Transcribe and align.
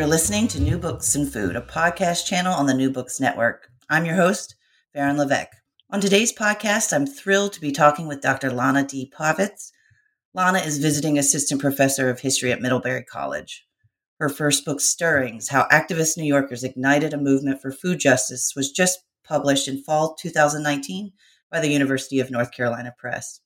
You're 0.00 0.08
listening 0.08 0.48
to 0.48 0.62
New 0.62 0.78
Books 0.78 1.14
and 1.14 1.30
Food, 1.30 1.56
a 1.56 1.60
podcast 1.60 2.24
channel 2.24 2.54
on 2.54 2.64
the 2.64 2.72
New 2.72 2.90
Books 2.90 3.20
Network. 3.20 3.68
I'm 3.90 4.06
your 4.06 4.14
host, 4.14 4.54
Baron 4.94 5.18
Levesque. 5.18 5.50
On 5.90 6.00
today's 6.00 6.32
podcast, 6.32 6.94
I'm 6.94 7.06
thrilled 7.06 7.52
to 7.52 7.60
be 7.60 7.70
talking 7.70 8.08
with 8.08 8.22
Dr. 8.22 8.50
Lana 8.50 8.82
D. 8.82 9.12
Povitz. 9.14 9.72
Lana 10.32 10.60
is 10.60 10.78
visiting 10.78 11.18
assistant 11.18 11.60
professor 11.60 12.08
of 12.08 12.20
history 12.20 12.50
at 12.50 12.62
Middlebury 12.62 13.04
College. 13.04 13.66
Her 14.18 14.30
first 14.30 14.64
book, 14.64 14.80
Stirrings 14.80 15.48
How 15.48 15.68
Activist 15.70 16.16
New 16.16 16.24
Yorkers 16.24 16.64
Ignited 16.64 17.12
a 17.12 17.18
Movement 17.18 17.60
for 17.60 17.70
Food 17.70 17.98
Justice, 17.98 18.54
was 18.56 18.72
just 18.72 19.00
published 19.22 19.68
in 19.68 19.82
fall 19.82 20.14
2019 20.14 21.12
by 21.52 21.60
the 21.60 21.68
University 21.68 22.20
of 22.20 22.30
North 22.30 22.52
Carolina 22.52 22.94
Press. 22.98 23.40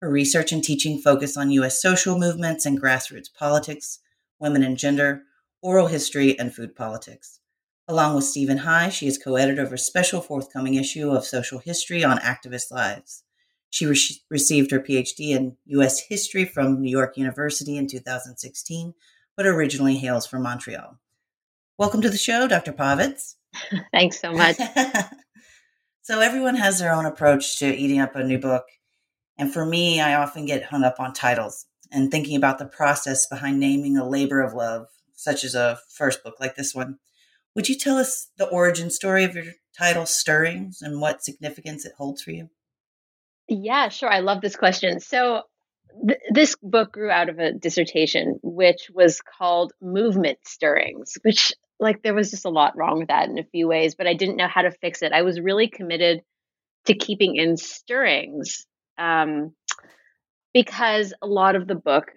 Her 0.00 0.10
research 0.10 0.50
and 0.50 0.64
teaching 0.64 1.00
focus 1.00 1.36
on 1.36 1.52
U.S. 1.52 1.80
social 1.80 2.18
movements 2.18 2.66
and 2.66 2.82
grassroots 2.82 3.32
politics, 3.32 4.00
women 4.40 4.64
and 4.64 4.76
gender, 4.76 5.22
oral 5.62 5.88
history, 5.88 6.38
and 6.38 6.54
food 6.54 6.74
politics. 6.74 7.40
Along 7.88 8.14
with 8.14 8.24
Stephen 8.24 8.58
High, 8.58 8.90
she 8.90 9.06
is 9.06 9.18
co 9.18 9.36
editor 9.36 9.62
of 9.62 9.72
a 9.72 9.78
special 9.78 10.20
forthcoming 10.20 10.74
issue 10.74 11.10
of 11.10 11.24
Social 11.24 11.58
History 11.58 12.04
on 12.04 12.18
Activist 12.18 12.70
Lives. 12.70 13.24
She 13.70 13.86
re- 13.86 13.98
received 14.30 14.70
her 14.70 14.80
PhD 14.80 15.30
in 15.30 15.56
U.S. 15.66 16.00
history 16.00 16.44
from 16.44 16.80
New 16.80 16.90
York 16.90 17.16
University 17.16 17.76
in 17.76 17.86
2016, 17.86 18.94
but 19.36 19.46
originally 19.46 19.96
hails 19.96 20.26
from 20.26 20.42
Montreal. 20.42 20.98
Welcome 21.78 22.02
to 22.02 22.10
the 22.10 22.18
show, 22.18 22.46
Dr. 22.46 22.72
Povitz. 22.72 23.34
Thanks 23.92 24.20
so 24.20 24.32
much. 24.32 24.56
so, 26.02 26.20
everyone 26.20 26.56
has 26.56 26.78
their 26.78 26.92
own 26.92 27.06
approach 27.06 27.58
to 27.60 27.74
eating 27.74 28.00
up 28.00 28.14
a 28.14 28.22
new 28.22 28.38
book. 28.38 28.64
And 29.38 29.52
for 29.52 29.64
me, 29.64 30.00
I 30.00 30.14
often 30.14 30.46
get 30.46 30.64
hung 30.64 30.84
up 30.84 30.96
on 30.98 31.12
titles 31.12 31.66
and 31.90 32.10
thinking 32.10 32.36
about 32.36 32.58
the 32.58 32.66
process 32.66 33.26
behind 33.26 33.60
naming 33.60 33.96
a 33.96 34.08
labor 34.08 34.42
of 34.42 34.52
love 34.52 34.88
such 35.18 35.42
as 35.42 35.56
a 35.56 35.78
first 35.92 36.22
book 36.22 36.36
like 36.38 36.54
this 36.54 36.74
one. 36.74 36.98
Would 37.56 37.68
you 37.68 37.76
tell 37.76 37.98
us 37.98 38.30
the 38.38 38.46
origin 38.46 38.88
story 38.88 39.24
of 39.24 39.34
your 39.34 39.46
title, 39.76 40.06
Stirrings, 40.06 40.80
and 40.80 41.00
what 41.00 41.24
significance 41.24 41.84
it 41.84 41.92
holds 41.98 42.22
for 42.22 42.30
you? 42.30 42.50
Yeah, 43.48 43.88
sure. 43.88 44.10
I 44.10 44.20
love 44.20 44.40
this 44.40 44.54
question. 44.54 45.00
So, 45.00 45.42
th- 46.06 46.20
this 46.30 46.54
book 46.62 46.92
grew 46.92 47.10
out 47.10 47.28
of 47.28 47.40
a 47.40 47.52
dissertation, 47.52 48.38
which 48.44 48.90
was 48.94 49.20
called 49.20 49.72
Movement 49.82 50.38
Stirrings, 50.44 51.14
which, 51.22 51.52
like, 51.80 52.02
there 52.02 52.14
was 52.14 52.30
just 52.30 52.44
a 52.44 52.50
lot 52.50 52.76
wrong 52.76 53.00
with 53.00 53.08
that 53.08 53.28
in 53.28 53.38
a 53.38 53.44
few 53.44 53.66
ways, 53.66 53.96
but 53.96 54.06
I 54.06 54.14
didn't 54.14 54.36
know 54.36 54.48
how 54.48 54.62
to 54.62 54.70
fix 54.70 55.02
it. 55.02 55.12
I 55.12 55.22
was 55.22 55.40
really 55.40 55.68
committed 55.68 56.20
to 56.86 56.94
keeping 56.94 57.34
in 57.34 57.56
stirrings 57.56 58.66
um, 58.98 59.52
because 60.54 61.12
a 61.20 61.26
lot 61.26 61.56
of 61.56 61.66
the 61.66 61.74
book 61.74 62.12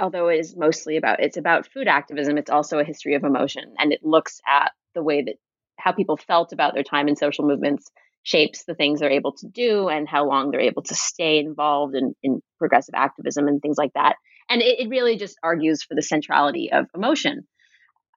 although 0.00 0.28
it 0.28 0.38
is 0.38 0.56
mostly 0.56 0.96
about 0.96 1.20
it's 1.20 1.36
about 1.36 1.66
food 1.66 1.88
activism, 1.88 2.38
it's 2.38 2.50
also 2.50 2.78
a 2.78 2.84
history 2.84 3.14
of 3.14 3.24
emotion, 3.24 3.74
and 3.78 3.92
it 3.92 4.00
looks 4.02 4.40
at 4.46 4.72
the 4.94 5.02
way 5.02 5.22
that 5.22 5.36
how 5.78 5.92
people 5.92 6.16
felt 6.16 6.52
about 6.52 6.74
their 6.74 6.82
time 6.82 7.08
in 7.08 7.16
social 7.16 7.46
movements 7.46 7.90
shapes 8.24 8.64
the 8.64 8.74
things 8.74 9.00
they're 9.00 9.10
able 9.10 9.32
to 9.32 9.46
do 9.46 9.88
and 9.88 10.08
how 10.08 10.26
long 10.26 10.50
they're 10.50 10.60
able 10.60 10.82
to 10.82 10.94
stay 10.94 11.38
involved 11.38 11.94
in, 11.94 12.14
in 12.22 12.42
progressive 12.58 12.94
activism 12.94 13.46
and 13.46 13.62
things 13.62 13.78
like 13.78 13.92
that. 13.94 14.16
And 14.50 14.60
it, 14.60 14.80
it 14.80 14.88
really 14.88 15.16
just 15.16 15.38
argues 15.42 15.82
for 15.82 15.94
the 15.94 16.02
centrality 16.02 16.70
of 16.72 16.86
emotion 16.94 17.46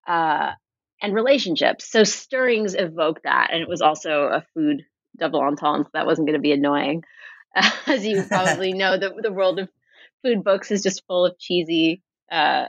uh, 0.07 0.51
and 1.01 1.13
relationships. 1.13 1.89
So 1.89 2.03
stirrings 2.03 2.75
evoke 2.77 3.21
that, 3.23 3.49
and 3.51 3.61
it 3.61 3.69
was 3.69 3.81
also 3.81 4.23
a 4.23 4.43
food 4.53 4.83
double 5.17 5.41
entendre 5.41 5.89
that 5.93 6.05
wasn't 6.05 6.27
going 6.27 6.37
to 6.37 6.41
be 6.41 6.53
annoying. 6.53 7.03
as 7.87 8.05
you 8.05 8.23
probably 8.23 8.73
know, 8.81 8.97
the, 8.97 9.13
the 9.21 9.31
world 9.31 9.59
of 9.59 9.69
food 10.23 10.43
books 10.43 10.71
is 10.71 10.83
just 10.83 11.03
full 11.07 11.25
of 11.25 11.37
cheesy 11.39 12.01
uh, 12.31 12.65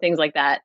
things 0.00 0.18
like 0.18 0.34
that. 0.34 0.62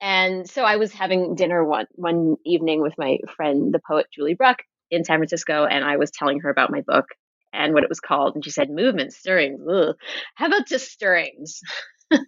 And 0.00 0.48
so 0.48 0.62
I 0.62 0.76
was 0.76 0.92
having 0.92 1.34
dinner 1.36 1.64
one 1.64 1.86
one 1.92 2.36
evening 2.44 2.82
with 2.82 2.94
my 2.98 3.18
friend, 3.36 3.72
the 3.72 3.80
poet 3.86 4.06
Julie 4.12 4.34
Bruck, 4.34 4.58
in 4.90 5.04
San 5.04 5.18
Francisco, 5.18 5.64
and 5.64 5.84
I 5.84 5.96
was 5.96 6.10
telling 6.10 6.40
her 6.40 6.50
about 6.50 6.70
my 6.70 6.82
book 6.82 7.06
and 7.52 7.72
what 7.72 7.82
it 7.82 7.88
was 7.88 8.00
called, 8.00 8.34
and 8.34 8.44
she 8.44 8.50
said, 8.50 8.68
"Movement 8.70 9.12
stirrings. 9.12 9.60
Ugh. 9.68 9.94
How 10.34 10.46
about 10.46 10.66
just 10.66 10.90
stirrings?" 10.90 11.60
I 12.12 12.18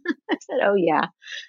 said, 0.41 0.59
"Oh 0.63 0.75
yeah, 0.77 1.07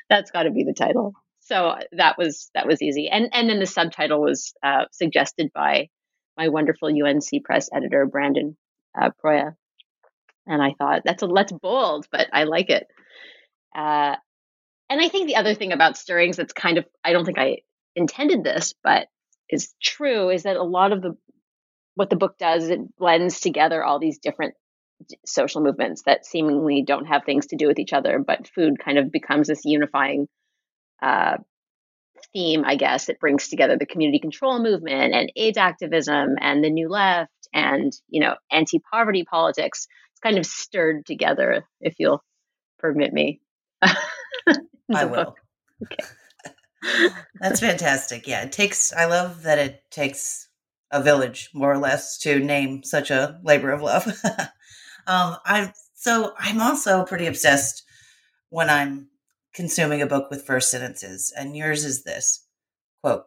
that's 0.10 0.32
got 0.32 0.44
to 0.44 0.52
be 0.52 0.64
the 0.64 0.74
title." 0.74 1.14
So 1.40 1.76
that 1.94 2.18
was 2.18 2.50
that 2.54 2.68
was 2.68 2.82
easy, 2.82 3.10
and 3.10 3.30
and 3.34 3.50
then 3.50 3.60
the 3.60 3.66
subtitle 3.66 4.22
was 4.22 4.54
uh, 4.62 4.86
suggested 4.92 5.52
by 5.54 5.90
my 6.38 6.50
wonderful 6.50 6.90
UNC 6.90 7.44
Press 7.44 7.70
editor 7.74 8.06
Brandon 8.06 8.58
uh, 9.00 9.10
Proia, 9.24 9.56
and 10.50 10.62
I 10.62 10.74
thought 10.78 11.04
that's 11.06 11.24
a 11.24 11.28
that's 11.28 11.52
bold, 11.52 12.08
but 12.12 12.28
I 12.34 12.44
like 12.44 12.70
it. 12.70 12.88
Uh, 13.76 14.16
and 14.90 15.00
I 15.00 15.08
think 15.08 15.28
the 15.28 15.36
other 15.36 15.54
thing 15.54 15.72
about 15.72 15.98
stirrings 15.98 16.36
that's 16.36 16.54
kind 16.54 16.78
of 16.78 16.86
I 17.04 17.14
don't 17.14 17.24
think 17.24 17.38
I 17.38 17.60
intended 17.96 18.44
this, 18.44 18.74
but 18.84 19.08
is 19.50 19.74
true 19.82 20.30
is 20.30 20.44
that 20.44 20.58
a 20.58 20.64
lot 20.64 20.92
of 20.92 21.02
the 21.02 21.16
what 21.96 22.10
the 22.10 22.16
book 22.16 22.38
does 22.38 22.64
is 22.64 22.70
it 22.72 22.98
blends 22.98 23.40
together 23.40 23.84
all 23.84 24.00
these 24.00 24.20
different 24.20 24.56
social 25.26 25.62
movements 25.62 26.04
that 26.06 26.26
seemingly 26.26 26.84
don't 26.86 27.06
have 27.06 27.24
things 27.26 27.48
to 27.48 27.56
do 27.56 27.68
with 27.68 27.80
each 27.80 27.94
other, 27.94 28.20
but 28.20 28.50
food 28.50 28.80
kind 28.84 28.98
of 28.98 29.12
becomes 29.12 29.48
this 29.48 29.62
unifying 29.66 30.28
uh, 31.02 31.38
theme, 32.34 32.64
I 32.66 32.76
guess. 32.76 33.10
It 33.10 33.20
brings 33.20 33.48
together 33.48 33.78
the 33.78 33.86
community 33.86 34.20
control 34.20 34.62
movement 34.62 35.14
and 35.14 35.32
AIDS 35.36 35.58
activism 35.58 36.36
and 36.40 36.64
the 36.64 36.70
New 36.70 36.90
Left 36.90 37.32
and 37.54 37.94
you 38.08 38.22
know 38.22 38.36
anti-poverty 38.52 39.26
politics 39.26 39.88
it's 40.20 40.28
kind 40.28 40.38
of 40.38 40.46
stirred 40.46 41.06
together, 41.06 41.66
if 41.80 41.96
you'll 41.98 42.24
permit 42.78 43.14
me. 43.14 43.40
I 43.82 45.06
will. 45.06 45.36
Okay. 45.84 47.10
That's 47.40 47.62
fantastic. 47.62 48.28
Yeah, 48.28 48.44
it 48.44 48.52
takes, 48.52 48.92
I 48.92 49.06
love 49.06 49.44
that 49.44 49.60
it 49.60 49.84
takes 49.92 50.50
a 50.92 51.02
village, 51.02 51.52
more 51.54 51.72
or 51.72 51.78
less, 51.78 52.18
to 52.20 52.40
name 52.40 52.84
such 52.84 53.12
a 53.12 53.40
labor 53.44 53.72
of 53.72 53.82
love. 53.82 54.08
um, 55.08 55.38
I 55.46 55.72
so 55.94 56.34
I'm 56.38 56.62
also 56.62 57.06
pretty 57.06 57.28
obsessed 57.28 57.84
when 58.50 58.70
I'm 58.70 59.10
consuming 59.54 60.02
a 60.02 60.08
book 60.08 60.30
with 60.30 60.46
first 60.46 60.72
sentences, 60.72 61.32
and 61.38 61.56
yours 61.56 61.86
is 61.86 62.04
this 62.04 62.46
quote: 63.04 63.26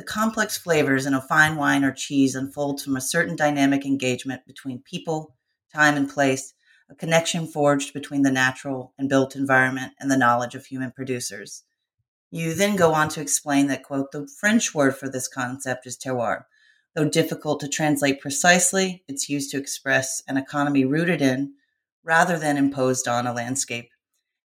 "The 0.00 0.06
complex 0.06 0.56
flavors 0.56 1.04
in 1.04 1.12
a 1.12 1.20
fine 1.20 1.56
wine 1.56 1.84
or 1.84 1.92
cheese 1.92 2.34
unfold 2.34 2.80
from 2.80 2.96
a 2.96 3.02
certain 3.02 3.36
dynamic 3.36 3.84
engagement 3.84 4.46
between 4.46 4.80
people, 4.80 5.36
time 5.74 5.94
and 5.94 6.08
place, 6.08 6.54
a 6.88 6.94
connection 6.94 7.46
forged 7.46 7.92
between 7.92 8.22
the 8.22 8.30
natural 8.30 8.94
and 8.96 9.10
built 9.10 9.36
environment 9.36 9.92
and 10.00 10.10
the 10.10 10.16
knowledge 10.16 10.54
of 10.54 10.64
human 10.64 10.90
producers. 10.90 11.64
You 12.30 12.54
then 12.54 12.76
go 12.76 12.94
on 12.94 13.10
to 13.10 13.20
explain 13.20 13.66
that, 13.66 13.82
quote, 13.82 14.10
the 14.10 14.26
French 14.26 14.74
word 14.74 14.96
for 14.96 15.10
this 15.10 15.28
concept 15.28 15.86
is 15.86 15.98
terroir. 15.98 16.44
Though 16.94 17.04
difficult 17.04 17.60
to 17.60 17.68
translate 17.68 18.22
precisely, 18.22 19.04
it's 19.06 19.28
used 19.28 19.50
to 19.50 19.58
express 19.58 20.22
an 20.26 20.38
economy 20.38 20.86
rooted 20.86 21.20
in, 21.20 21.52
rather 22.02 22.38
than 22.38 22.56
imposed 22.56 23.06
on, 23.06 23.26
a 23.26 23.34
landscape, 23.34 23.90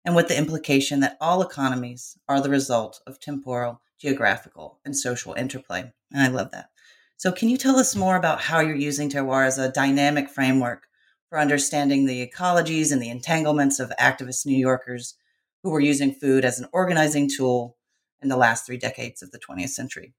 and 0.06 0.16
with 0.16 0.28
the 0.28 0.38
implication 0.38 1.00
that 1.02 1.18
all 1.20 1.42
economies 1.42 2.18
are 2.30 2.40
the 2.40 2.50
result 2.50 3.02
of 3.08 3.20
temporal, 3.20 3.82
geographical, 4.00 4.80
and 4.86 4.96
social 4.96 5.34
interplay. 5.34 5.92
And 6.12 6.22
I 6.22 6.28
love 6.28 6.52
that. 6.52 6.70
So, 7.18 7.32
can 7.32 7.50
you 7.50 7.58
tell 7.58 7.78
us 7.78 7.96
more 7.96 8.16
about 8.16 8.42
how 8.42 8.60
you're 8.60 8.76
using 8.76 9.10
terroir 9.10 9.48
as 9.48 9.58
a 9.58 9.72
dynamic 9.72 10.30
framework 10.30 10.84
for 11.30 11.40
understanding 11.40 12.06
the 12.06 12.26
ecologies 12.26 12.92
and 12.92 13.02
the 13.02 13.10
entanglements 13.10 13.80
of 13.80 13.92
activist 14.00 14.46
New 14.46 14.58
Yorkers 14.58 15.16
who 15.64 15.72
were 15.72 15.80
using 15.80 16.14
food 16.14 16.46
as 16.46 16.60
an 16.60 16.68
organizing 16.72 17.30
tool 17.30 17.78
in 18.22 18.30
the 18.30 18.38
last 18.38 18.66
three 18.66 18.78
decades 18.78 19.24
of 19.24 19.32
the 19.32 19.40
20th 19.40 19.70
century. 19.70 20.14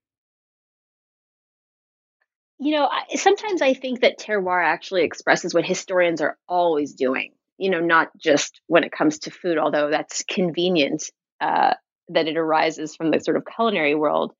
You 2.58 2.72
know, 2.72 2.88
sometimes 3.14 3.60
I 3.60 3.75
think 3.75 4.00
that 4.00 4.19
terroir 4.19 4.64
actually 4.64 5.05
expresses 5.05 5.52
what 5.52 5.66
historians 5.66 6.20
are 6.22 6.38
always 6.49 6.94
doing, 6.94 7.32
you 7.58 7.70
know, 7.70 7.81
not 7.81 8.08
just 8.19 8.61
when 8.67 8.85
it 8.85 8.93
comes 8.93 9.20
to 9.20 9.31
food, 9.31 9.58
although 9.58 9.91
that's 9.91 10.25
convenient 10.25 11.05
uh, 11.41 11.75
that 12.08 12.29
it 12.29 12.37
arises 12.37 12.94
from 12.94 13.11
the 13.11 13.20
sort 13.20 13.37
of 13.37 13.44
culinary 13.55 13.94
world. 13.94 14.32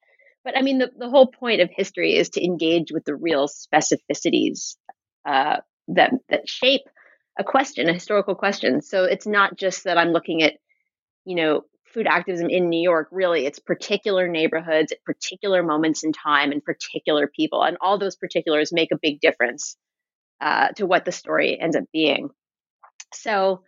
But 0.45 0.57
I 0.57 0.63
mean, 0.63 0.79
the, 0.79 0.91
the 0.97 1.11
whole 1.11 1.27
point 1.27 1.61
of 1.61 1.71
history 1.73 2.17
is 2.17 2.31
to 2.31 2.45
engage 2.45 2.93
with 2.93 3.05
the 3.05 3.17
real 3.17 3.49
specificities 3.49 4.77
uh, 5.25 5.57
that 5.89 6.13
that 6.29 6.49
shape 6.49 6.83
a 7.39 7.45
question, 7.45 7.89
a 7.89 7.93
historical 7.93 8.35
question. 8.35 8.81
So 8.81 9.05
it's 9.05 9.27
not 9.27 9.57
just 9.57 9.85
that 9.85 9.99
I'm 9.99 10.13
looking 10.13 10.43
at, 10.43 10.55
you 11.25 11.37
know, 11.37 11.63
food 11.93 12.07
activism 12.07 12.49
in 12.51 12.69
New 12.69 12.81
York, 12.81 13.09
really, 13.11 13.47
it's 13.47 13.59
particular 13.59 14.29
neighborhoods 14.29 14.93
at 14.93 15.05
particular 15.05 15.63
moments 15.63 16.05
in 16.05 16.13
time 16.13 16.53
and 16.53 16.65
particular 16.65 17.27
people. 17.27 17.63
And 17.63 17.77
all 17.81 17.99
those 17.99 18.17
particulars 18.17 18.73
make 18.73 18.93
a 18.93 18.99
big 19.01 19.21
difference 19.21 19.77
uh, 20.41 20.69
to 20.77 20.87
what 20.87 21.05
the 21.05 21.13
story 21.13 21.59
ends 21.61 21.77
up 21.77 21.85
being. 21.93 22.31
So, 23.23 23.63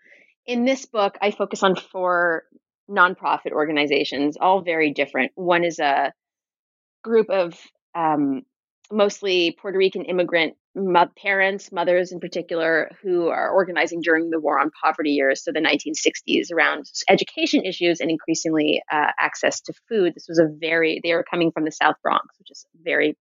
in 0.46 0.64
this 0.64 0.86
book, 0.86 1.16
I 1.20 1.30
focus 1.30 1.62
on 1.62 1.76
four 1.76 2.44
nonprofit 2.90 3.52
organizations, 3.52 4.36
all 4.40 4.62
very 4.62 4.92
different. 4.92 5.32
One 5.34 5.64
is 5.64 5.78
a 5.78 6.12
group 7.04 7.28
of 7.30 7.54
um, 7.94 8.42
mostly 8.90 9.56
Puerto 9.60 9.78
Rican 9.78 10.04
immigrant 10.04 10.54
mo- 10.74 11.10
parents, 11.20 11.70
mothers 11.70 12.12
in 12.12 12.20
particular, 12.20 12.90
who 13.02 13.28
are 13.28 13.50
organizing 13.50 14.00
during 14.00 14.30
the 14.30 14.40
war 14.40 14.58
on 14.58 14.70
poverty 14.82 15.10
years, 15.10 15.44
so 15.44 15.52
the 15.52 15.60
1960s, 15.60 16.52
around 16.52 16.86
education 17.08 17.64
issues 17.64 18.00
and 18.00 18.10
increasingly 18.10 18.82
uh, 18.90 19.10
access 19.20 19.60
to 19.62 19.72
food. 19.88 20.14
This 20.14 20.26
was 20.28 20.38
a 20.38 20.48
very, 20.48 21.00
they 21.02 21.12
were 21.12 21.24
coming 21.28 21.52
from 21.52 21.64
the 21.64 21.72
South 21.72 21.96
Bronx, 22.02 22.26
which 22.38 22.50
is 22.50 22.64
very 22.82 23.16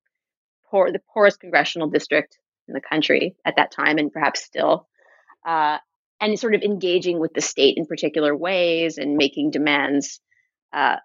poor, 0.70 0.92
the 0.92 1.02
poorest 1.14 1.40
congressional 1.40 1.90
district 1.90 2.38
in 2.68 2.74
the 2.74 2.82
country 2.82 3.36
at 3.46 3.56
that 3.58 3.72
time, 3.72 3.98
and 3.98 4.12
perhaps 4.12 4.44
still. 4.44 4.88
Uh, 5.46 5.78
and 6.20 6.40
sort 6.40 6.56
of 6.56 6.62
engaging 6.62 7.20
with 7.20 7.34
the 7.34 7.42
state 7.42 7.76
in 7.78 7.86
particular 7.86 8.36
ways 8.36 8.98
and 8.98 9.18
making 9.18 9.52
demands 9.52 10.20
uh, 10.74 10.98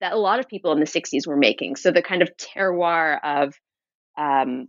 that 0.00 0.12
a 0.12 0.18
lot 0.18 0.40
of 0.40 0.48
people 0.48 0.72
in 0.72 0.80
the 0.80 0.86
60s 0.86 1.26
were 1.26 1.36
making. 1.36 1.76
So 1.76 1.90
the 1.90 2.02
kind 2.02 2.22
of 2.22 2.30
terroir 2.36 3.18
of 3.22 3.54
um, 4.16 4.68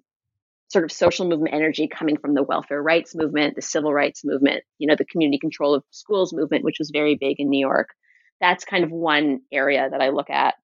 sort 0.69 0.85
of 0.85 0.91
social 0.91 1.27
movement 1.27 1.53
energy 1.53 1.87
coming 1.87 2.17
from 2.17 2.33
the 2.33 2.43
welfare 2.43 2.81
rights 2.81 3.15
movement, 3.15 3.55
the 3.55 3.61
civil 3.61 3.93
rights 3.93 4.21
movement, 4.23 4.63
you 4.79 4.87
know, 4.87 4.95
the 4.97 5.05
community 5.05 5.39
control 5.39 5.75
of 5.75 5.83
schools 5.91 6.33
movement, 6.33 6.63
which 6.63 6.77
was 6.79 6.91
very 6.91 7.15
big 7.15 7.39
in 7.39 7.49
New 7.49 7.59
York. 7.59 7.89
That's 8.41 8.65
kind 8.65 8.83
of 8.83 8.91
one 8.91 9.41
area 9.51 9.87
that 9.89 10.01
I 10.01 10.09
look 10.09 10.29
at. 10.29 10.55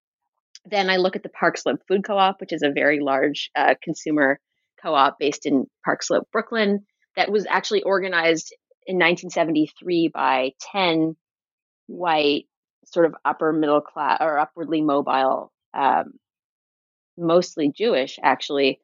Then 0.65 0.89
I 0.89 0.97
look 0.97 1.15
at 1.15 1.23
the 1.23 1.29
Park 1.29 1.57
Slope 1.57 1.81
Food 1.87 2.03
Co 2.03 2.17
op, 2.17 2.41
which 2.41 2.51
is 2.51 2.63
a 2.63 2.71
very 2.71 2.99
large 2.99 3.51
uh, 3.55 3.75
consumer 3.81 4.39
co 4.81 4.93
op 4.93 5.17
based 5.19 5.45
in 5.45 5.65
Park 5.85 6.03
Slope, 6.03 6.27
Brooklyn, 6.31 6.85
that 7.15 7.31
was 7.31 7.45
actually 7.49 7.83
organized 7.83 8.53
in 8.89 8.95
1973 8.95 10.07
by 10.07 10.53
10 10.71 11.15
white, 11.85 12.45
sort 12.85 13.05
of 13.05 13.13
upper 13.23 13.53
middle 13.53 13.81
class 13.81 14.17
or 14.19 14.39
upwardly 14.39 14.81
mobile 14.81 15.51
um, 15.75 16.13
mostly 17.15 17.71
Jewish, 17.71 18.17
actually, 18.23 18.79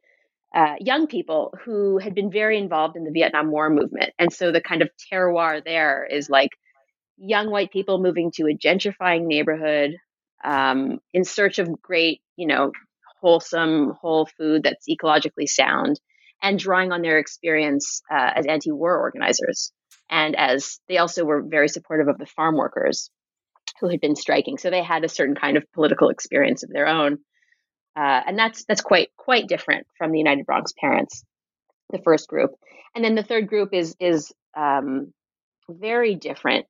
uh, 0.53 0.75
young 0.79 1.07
people 1.07 1.53
who 1.63 1.97
had 1.97 2.13
been 2.13 2.31
very 2.31 2.59
involved 2.59 2.95
in 2.95 3.03
the 3.03 3.11
Vietnam 3.11 3.49
War 3.49 3.69
movement. 3.69 4.13
And 4.19 4.31
so 4.31 4.51
the 4.51 4.61
kind 4.61 4.83
of 4.83 4.89
terroir 5.11 5.63
there 5.63 6.05
is 6.05 6.29
like 6.29 6.51
young 7.17 7.49
white 7.49 7.71
people 7.71 7.99
moving 7.99 8.31
to 8.35 8.43
a 8.43 8.55
gentrifying 8.55 9.25
neighborhood 9.25 9.95
um, 10.43 10.99
in 11.13 11.23
search 11.23 11.57
of 11.57 11.81
great, 11.81 12.21
you 12.35 12.45
know, 12.45 12.71
wholesome, 13.21 13.93
whole 13.99 14.27
food 14.37 14.63
that's 14.63 14.87
ecologically 14.87 15.47
sound 15.47 15.99
and 16.41 16.59
drawing 16.59 16.91
on 16.91 17.01
their 17.01 17.17
experience 17.17 18.01
uh, 18.11 18.31
as 18.35 18.45
anti 18.45 18.71
war 18.71 18.97
organizers. 18.97 19.71
And 20.09 20.35
as 20.35 20.79
they 20.87 20.97
also 20.97 21.25
were 21.25 21.41
very 21.41 21.67
supportive 21.67 22.07
of 22.07 22.17
the 22.17 22.25
farm 22.25 22.55
workers 22.55 23.09
who 23.79 23.89
had 23.89 23.99
been 23.99 24.15
striking. 24.15 24.57
So 24.57 24.69
they 24.69 24.83
had 24.83 25.03
a 25.03 25.09
certain 25.09 25.35
kind 25.35 25.57
of 25.57 25.71
political 25.73 26.09
experience 26.09 26.63
of 26.63 26.69
their 26.69 26.87
own. 26.87 27.19
Uh, 27.95 28.21
and 28.27 28.37
that's 28.37 28.65
that's 28.65 28.81
quite 28.81 29.09
quite 29.15 29.47
different 29.47 29.87
from 29.97 30.11
the 30.11 30.17
United 30.17 30.45
Bronx 30.45 30.73
Parents, 30.77 31.23
the 31.91 32.01
first 32.03 32.27
group, 32.27 32.51
and 32.93 33.05
then 33.05 33.15
the 33.15 33.23
third 33.23 33.47
group 33.47 33.69
is 33.73 33.95
is 34.01 34.33
um, 34.55 35.13
very 35.69 36.15
different 36.15 36.65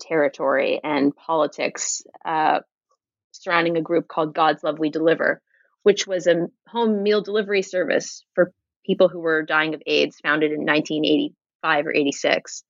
territory 0.00 0.80
and 0.82 1.14
politics 1.14 2.02
uh, 2.24 2.60
surrounding 3.32 3.76
a 3.76 3.82
group 3.82 4.06
called 4.06 4.34
God's 4.34 4.62
Love 4.62 4.78
We 4.78 4.90
Deliver, 4.90 5.42
which 5.82 6.06
was 6.06 6.26
a 6.26 6.46
home 6.68 7.02
meal 7.02 7.20
delivery 7.20 7.62
service 7.62 8.24
for 8.34 8.52
people 8.84 9.08
who 9.08 9.20
were 9.20 9.42
dying 9.42 9.74
of 9.74 9.82
AIDS, 9.86 10.18
founded 10.22 10.52
in 10.52 10.60
1985 10.60 11.86
or 11.86 11.94
86. 11.94 12.64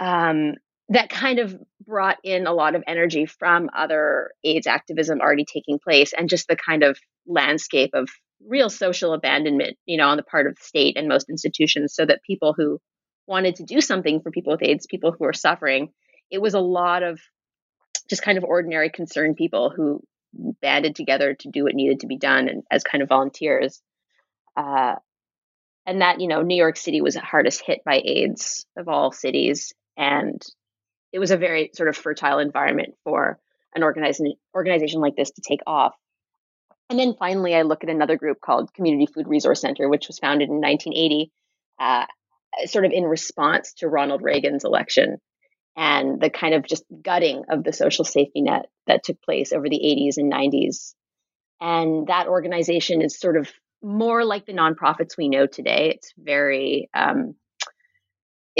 Um, 0.00 0.54
that 0.88 1.08
kind 1.08 1.38
of 1.38 1.56
brought 1.86 2.16
in 2.24 2.48
a 2.48 2.52
lot 2.52 2.74
of 2.74 2.82
energy 2.86 3.26
from 3.26 3.70
other 3.76 4.32
AIDS 4.42 4.66
activism 4.66 5.20
already 5.20 5.44
taking 5.44 5.78
place 5.78 6.12
and 6.12 6.28
just 6.28 6.48
the 6.48 6.56
kind 6.56 6.82
of 6.82 6.98
landscape 7.28 7.90
of 7.94 8.08
real 8.44 8.70
social 8.70 9.12
abandonment, 9.12 9.76
you 9.86 9.98
know, 9.98 10.08
on 10.08 10.16
the 10.16 10.24
part 10.24 10.48
of 10.48 10.56
the 10.56 10.64
state 10.64 10.96
and 10.96 11.06
most 11.06 11.28
institutions, 11.30 11.94
so 11.94 12.04
that 12.04 12.22
people 12.26 12.54
who 12.56 12.80
wanted 13.26 13.56
to 13.56 13.64
do 13.64 13.80
something 13.80 14.20
for 14.20 14.32
people 14.32 14.52
with 14.52 14.62
AIDS, 14.64 14.86
people 14.90 15.12
who 15.12 15.24
were 15.24 15.32
suffering, 15.32 15.90
it 16.30 16.40
was 16.40 16.54
a 16.54 16.60
lot 16.60 17.02
of 17.02 17.20
just 18.08 18.22
kind 18.22 18.38
of 18.38 18.44
ordinary 18.44 18.90
concerned 18.90 19.36
people 19.36 19.70
who 19.70 20.02
banded 20.60 20.96
together 20.96 21.34
to 21.34 21.50
do 21.50 21.64
what 21.64 21.74
needed 21.74 22.00
to 22.00 22.06
be 22.06 22.16
done 22.16 22.48
and 22.48 22.62
as 22.70 22.82
kind 22.82 23.02
of 23.02 23.08
volunteers. 23.08 23.80
Uh, 24.56 24.94
and 25.86 26.00
that, 26.02 26.20
you 26.20 26.28
know, 26.28 26.42
New 26.42 26.56
York 26.56 26.76
City 26.76 27.00
was 27.00 27.14
the 27.14 27.20
hardest 27.20 27.62
hit 27.64 27.80
by 27.84 28.00
AIDS 28.04 28.66
of 28.76 28.88
all 28.88 29.12
cities. 29.12 29.72
And 29.96 30.40
it 31.12 31.18
was 31.18 31.30
a 31.30 31.36
very 31.36 31.70
sort 31.74 31.88
of 31.88 31.96
fertile 31.96 32.38
environment 32.38 32.94
for 33.04 33.38
an 33.74 33.82
organization 33.82 34.34
organization 34.54 35.00
like 35.00 35.16
this 35.16 35.30
to 35.32 35.42
take 35.46 35.60
off. 35.66 35.94
And 36.88 36.98
then 36.98 37.14
finally, 37.18 37.54
I 37.54 37.62
look 37.62 37.84
at 37.84 37.90
another 37.90 38.16
group 38.16 38.40
called 38.40 38.74
Community 38.74 39.06
Food 39.06 39.28
Resource 39.28 39.60
Center, 39.60 39.88
which 39.88 40.08
was 40.08 40.18
founded 40.18 40.48
in 40.48 40.60
1980, 40.60 41.30
uh, 41.78 42.06
sort 42.66 42.84
of 42.84 42.92
in 42.92 43.04
response 43.04 43.74
to 43.74 43.88
Ronald 43.88 44.22
Reagan's 44.22 44.64
election 44.64 45.18
and 45.76 46.20
the 46.20 46.30
kind 46.30 46.54
of 46.54 46.66
just 46.66 46.84
gutting 47.02 47.44
of 47.48 47.62
the 47.62 47.72
social 47.72 48.04
safety 48.04 48.42
net 48.42 48.66
that 48.86 49.04
took 49.04 49.22
place 49.22 49.52
over 49.52 49.68
the 49.68 49.78
80s 49.78 50.16
and 50.16 50.32
90s. 50.32 50.94
And 51.60 52.08
that 52.08 52.26
organization 52.26 53.02
is 53.02 53.18
sort 53.18 53.36
of 53.36 53.50
more 53.82 54.24
like 54.24 54.46
the 54.46 54.52
nonprofits 54.52 55.16
we 55.16 55.28
know 55.28 55.46
today. 55.46 55.92
It's 55.94 56.12
very 56.18 56.90
um, 56.92 57.34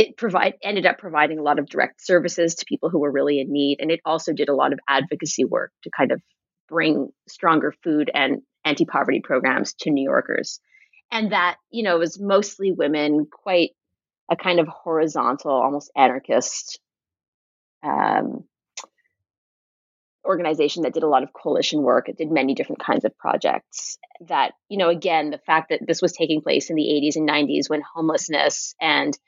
it 0.01 0.17
provide 0.17 0.55
ended 0.63 0.87
up 0.87 0.97
providing 0.97 1.39
a 1.39 1.43
lot 1.43 1.59
of 1.59 1.67
direct 1.67 2.03
services 2.03 2.55
to 2.55 2.65
people 2.65 2.89
who 2.89 3.01
were 3.01 3.13
really 3.13 3.39
in 3.39 3.53
need 3.53 3.81
and 3.81 3.91
it 3.91 4.01
also 4.07 4.33
did 4.33 4.49
a 4.49 4.55
lot 4.55 4.73
of 4.73 4.79
advocacy 4.89 5.45
work 5.45 5.73
to 5.83 5.91
kind 5.95 6.11
of 6.11 6.23
bring 6.71 7.11
stronger 7.29 7.75
food 7.85 8.11
and 8.15 8.41
anti-poverty 8.65 9.21
programs 9.23 9.75
to 9.75 9.91
new 9.91 10.03
yorkers. 10.03 10.59
And 11.13 11.33
that 11.33 11.57
you 11.71 11.83
know 11.83 11.99
was 11.99 12.19
mostly 12.19 12.73
women 12.73 13.27
quite 13.31 13.73
a 14.31 14.37
kind 14.37 14.59
of 14.59 14.69
horizontal 14.69 15.51
almost 15.51 15.91
anarchist 15.95 16.81
um, 17.83 18.45
organization 20.25 20.85
that 20.85 20.95
did 20.95 21.03
a 21.03 21.09
lot 21.09 21.25
of 21.25 21.33
coalition 21.35 21.83
work. 21.83 22.09
It 22.09 22.17
did 22.17 22.31
many 22.31 22.55
different 22.55 22.83
kinds 22.83 23.05
of 23.05 23.19
projects 23.19 23.99
that 24.29 24.53
you 24.71 24.79
know 24.79 24.89
again 24.89 25.29
the 25.29 25.39
fact 25.45 25.69
that 25.69 25.81
this 25.87 26.01
was 26.01 26.13
taking 26.13 26.41
place 26.41 26.71
in 26.71 26.77
the 26.77 26.85
80s 26.85 27.17
and 27.17 27.29
90s 27.29 27.69
when 27.69 27.83
homelessness 27.95 28.75
and 28.81 29.19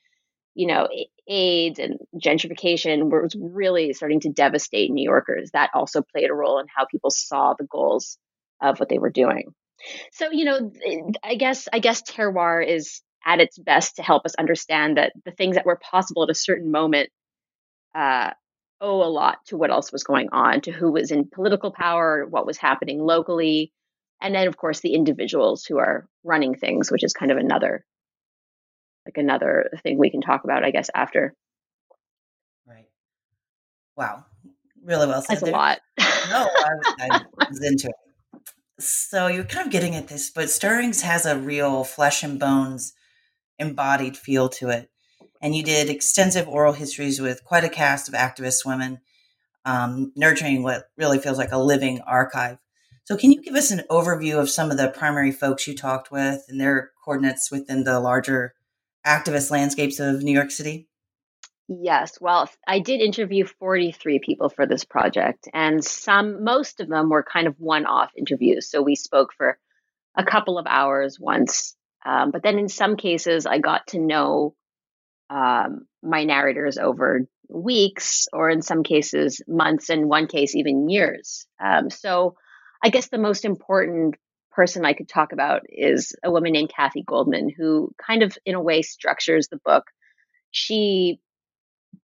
you 0.54 0.66
know, 0.66 0.88
AIDS 1.28 1.78
and 1.78 1.98
gentrification 2.22 3.10
was 3.10 3.34
really 3.38 3.92
starting 3.92 4.20
to 4.20 4.30
devastate 4.30 4.90
New 4.90 5.04
Yorkers. 5.04 5.50
That 5.52 5.70
also 5.74 6.02
played 6.02 6.30
a 6.30 6.34
role 6.34 6.58
in 6.58 6.66
how 6.74 6.86
people 6.86 7.10
saw 7.10 7.54
the 7.54 7.64
goals 7.64 8.18
of 8.60 8.78
what 8.78 8.88
they 8.88 8.98
were 8.98 9.10
doing. 9.10 9.54
So, 10.12 10.30
you 10.30 10.44
know, 10.44 10.72
I 11.22 11.34
guess 11.34 11.68
I 11.72 11.78
guess 11.78 12.02
terroir 12.02 12.66
is 12.66 13.00
at 13.24 13.40
its 13.40 13.58
best 13.58 13.96
to 13.96 14.02
help 14.02 14.24
us 14.26 14.34
understand 14.36 14.96
that 14.96 15.12
the 15.24 15.32
things 15.32 15.56
that 15.56 15.66
were 15.66 15.78
possible 15.78 16.24
at 16.24 16.30
a 16.30 16.34
certain 16.34 16.70
moment 16.70 17.10
uh, 17.94 18.30
owe 18.80 19.02
a 19.02 19.08
lot 19.10 19.38
to 19.46 19.56
what 19.56 19.70
else 19.70 19.92
was 19.92 20.04
going 20.04 20.28
on, 20.32 20.60
to 20.62 20.72
who 20.72 20.92
was 20.92 21.10
in 21.10 21.28
political 21.32 21.72
power, 21.72 22.26
what 22.28 22.46
was 22.46 22.58
happening 22.58 23.00
locally, 23.00 23.72
and 24.20 24.34
then 24.34 24.48
of 24.48 24.56
course 24.56 24.80
the 24.80 24.94
individuals 24.94 25.64
who 25.64 25.78
are 25.78 26.08
running 26.24 26.54
things, 26.54 26.90
which 26.90 27.04
is 27.04 27.12
kind 27.12 27.30
of 27.30 27.38
another 27.38 27.84
like 29.06 29.16
another 29.16 29.70
thing 29.82 29.98
we 29.98 30.10
can 30.10 30.20
talk 30.20 30.44
about, 30.44 30.64
I 30.64 30.70
guess, 30.70 30.90
after. 30.94 31.34
Right. 32.66 32.88
Wow. 33.96 34.24
Really 34.84 35.06
well 35.06 35.22
said. 35.22 35.34
That's 35.34 35.42
there. 35.42 35.52
a 35.52 35.56
lot. 35.56 35.78
no, 35.98 36.48
I, 36.54 36.70
I 37.00 37.20
was 37.48 37.64
into 37.64 37.88
it. 37.88 37.94
So 38.78 39.28
you're 39.28 39.44
kind 39.44 39.66
of 39.66 39.72
getting 39.72 39.94
at 39.94 40.08
this, 40.08 40.30
but 40.30 40.50
Stirrings 40.50 41.02
has 41.02 41.24
a 41.24 41.38
real 41.38 41.84
flesh 41.84 42.22
and 42.22 42.38
bones 42.38 42.94
embodied 43.58 44.16
feel 44.16 44.48
to 44.48 44.70
it. 44.70 44.90
And 45.40 45.54
you 45.54 45.62
did 45.62 45.88
extensive 45.88 46.48
oral 46.48 46.72
histories 46.72 47.20
with 47.20 47.44
quite 47.44 47.64
a 47.64 47.68
cast 47.68 48.08
of 48.08 48.14
activist 48.14 48.64
women, 48.64 49.00
um, 49.64 50.12
nurturing 50.16 50.62
what 50.62 50.84
really 50.96 51.18
feels 51.18 51.38
like 51.38 51.52
a 51.52 51.58
living 51.58 52.00
archive. 52.00 52.58
So, 53.04 53.16
can 53.16 53.32
you 53.32 53.42
give 53.42 53.54
us 53.54 53.72
an 53.72 53.82
overview 53.90 54.40
of 54.40 54.48
some 54.48 54.70
of 54.70 54.76
the 54.76 54.88
primary 54.88 55.32
folks 55.32 55.66
you 55.66 55.74
talked 55.74 56.12
with 56.12 56.44
and 56.48 56.60
their 56.60 56.92
coordinates 57.04 57.50
within 57.50 57.82
the 57.82 57.98
larger 57.98 58.54
activist 59.06 59.50
landscapes 59.50 60.00
of 60.00 60.22
New 60.22 60.32
York 60.32 60.50
City? 60.50 60.88
Yes. 61.68 62.18
Well, 62.20 62.50
I 62.66 62.80
did 62.80 63.00
interview 63.00 63.46
43 63.46 64.18
people 64.18 64.48
for 64.48 64.66
this 64.66 64.84
project, 64.84 65.48
and 65.54 65.82
some, 65.82 66.44
most 66.44 66.80
of 66.80 66.88
them 66.88 67.08
were 67.08 67.22
kind 67.22 67.46
of 67.46 67.54
one 67.58 67.86
off 67.86 68.10
interviews. 68.16 68.68
So 68.68 68.82
we 68.82 68.94
spoke 68.94 69.32
for 69.36 69.58
a 70.16 70.24
couple 70.24 70.58
of 70.58 70.66
hours 70.68 71.18
once. 71.18 71.76
Um, 72.04 72.30
but 72.30 72.42
then 72.42 72.58
in 72.58 72.68
some 72.68 72.96
cases, 72.96 73.46
I 73.46 73.58
got 73.58 73.86
to 73.88 73.98
know 73.98 74.54
um, 75.30 75.86
my 76.02 76.24
narrators 76.24 76.78
over 76.78 77.20
weeks, 77.48 78.26
or 78.32 78.50
in 78.50 78.60
some 78.60 78.82
cases, 78.82 79.40
months, 79.46 79.88
in 79.88 80.08
one 80.08 80.26
case, 80.26 80.54
even 80.54 80.88
years. 80.88 81.46
Um, 81.62 81.90
so 81.90 82.34
I 82.82 82.88
guess 82.90 83.08
the 83.08 83.18
most 83.18 83.44
important 83.44 84.16
person 84.54 84.84
I 84.84 84.92
could 84.92 85.08
talk 85.08 85.32
about 85.32 85.62
is 85.68 86.14
a 86.22 86.30
woman 86.30 86.52
named 86.52 86.72
Kathy 86.74 87.02
Goldman, 87.02 87.50
who 87.56 87.92
kind 88.04 88.22
of, 88.22 88.36
in 88.44 88.54
a 88.54 88.62
way, 88.62 88.82
structures 88.82 89.48
the 89.48 89.60
book. 89.64 89.84
She 90.50 91.20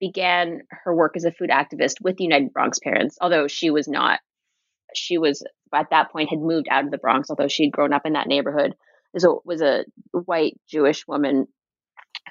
began 0.00 0.62
her 0.70 0.94
work 0.94 1.16
as 1.16 1.24
a 1.24 1.32
food 1.32 1.50
activist 1.50 2.00
with 2.00 2.16
the 2.16 2.24
United 2.24 2.52
Bronx 2.52 2.78
Parents, 2.78 3.18
although 3.20 3.48
she 3.48 3.70
was 3.70 3.88
not, 3.88 4.20
she 4.94 5.18
was 5.18 5.44
at 5.74 5.90
that 5.90 6.10
point 6.10 6.30
had 6.30 6.40
moved 6.40 6.68
out 6.70 6.84
of 6.84 6.90
the 6.90 6.98
Bronx, 6.98 7.30
although 7.30 7.48
she'd 7.48 7.72
grown 7.72 7.92
up 7.92 8.06
in 8.06 8.14
that 8.14 8.28
neighborhood. 8.28 8.74
A, 9.14 9.28
was 9.44 9.62
a 9.62 9.84
white 10.12 10.58
Jewish 10.68 11.06
woman 11.08 11.48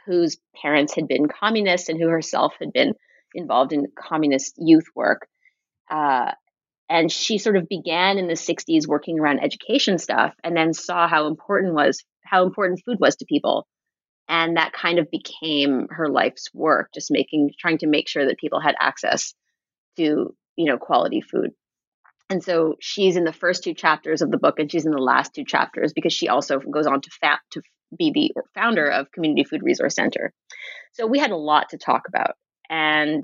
whose 0.05 0.37
parents 0.61 0.95
had 0.95 1.07
been 1.07 1.27
communists 1.27 1.89
and 1.89 1.99
who 1.99 2.07
herself 2.07 2.55
had 2.59 2.71
been 2.71 2.93
involved 3.33 3.73
in 3.73 3.87
communist 3.97 4.55
youth 4.57 4.85
work. 4.95 5.27
Uh, 5.89 6.31
and 6.89 7.11
she 7.11 7.37
sort 7.37 7.57
of 7.57 7.67
began 7.67 8.17
in 8.17 8.27
the 8.27 8.33
60s 8.33 8.87
working 8.87 9.19
around 9.19 9.39
education 9.39 9.97
stuff 9.97 10.33
and 10.43 10.55
then 10.55 10.73
saw 10.73 11.07
how 11.07 11.27
important 11.27 11.73
was 11.73 12.03
how 12.23 12.43
important 12.43 12.81
food 12.85 12.97
was 12.99 13.15
to 13.17 13.25
people. 13.25 13.67
And 14.29 14.57
that 14.57 14.73
kind 14.73 14.99
of 14.99 15.09
became 15.09 15.87
her 15.89 16.09
life's 16.09 16.49
work 16.53 16.89
just 16.93 17.11
making 17.11 17.51
trying 17.59 17.77
to 17.79 17.87
make 17.87 18.09
sure 18.09 18.25
that 18.25 18.37
people 18.37 18.59
had 18.59 18.75
access 18.79 19.33
to 19.97 20.35
you 20.55 20.65
know 20.65 20.77
quality 20.77 21.21
food. 21.21 21.51
And 22.29 22.43
so 22.43 22.75
she's 22.81 23.15
in 23.15 23.23
the 23.23 23.31
first 23.31 23.63
two 23.63 23.73
chapters 23.73 24.21
of 24.21 24.31
the 24.31 24.37
book 24.37 24.59
and 24.59 24.69
she's 24.69 24.85
in 24.85 24.91
the 24.91 24.97
last 24.97 25.33
two 25.33 25.45
chapters 25.45 25.93
because 25.93 26.11
she 26.11 26.27
also 26.27 26.59
goes 26.59 26.85
on 26.85 26.99
to 27.01 27.09
fa- 27.21 27.39
to 27.51 27.61
be 27.97 28.11
the 28.13 28.33
founder 28.53 28.89
of 28.89 29.11
community 29.11 29.45
food 29.45 29.63
resource 29.63 29.95
center. 29.95 30.33
So 30.91 31.07
we 31.07 31.19
had 31.19 31.31
a 31.31 31.37
lot 31.37 31.69
to 31.69 31.77
talk 31.77 32.09
about. 32.09 32.35
And 32.69 33.23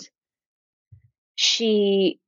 she 1.35 2.19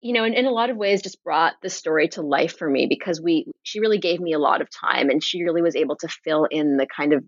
you 0.00 0.12
know 0.12 0.24
in, 0.24 0.34
in 0.34 0.46
a 0.46 0.50
lot 0.50 0.70
of 0.70 0.76
ways 0.76 1.02
just 1.02 1.22
brought 1.24 1.54
the 1.62 1.70
story 1.70 2.08
to 2.08 2.22
life 2.22 2.56
for 2.56 2.68
me 2.68 2.86
because 2.88 3.20
we 3.20 3.46
she 3.62 3.80
really 3.80 3.98
gave 3.98 4.20
me 4.20 4.32
a 4.32 4.38
lot 4.38 4.60
of 4.60 4.68
time 4.70 5.10
and 5.10 5.22
she 5.22 5.42
really 5.42 5.62
was 5.62 5.76
able 5.76 5.96
to 5.96 6.08
fill 6.08 6.46
in 6.50 6.76
the 6.76 6.86
kind 6.86 7.12
of 7.12 7.24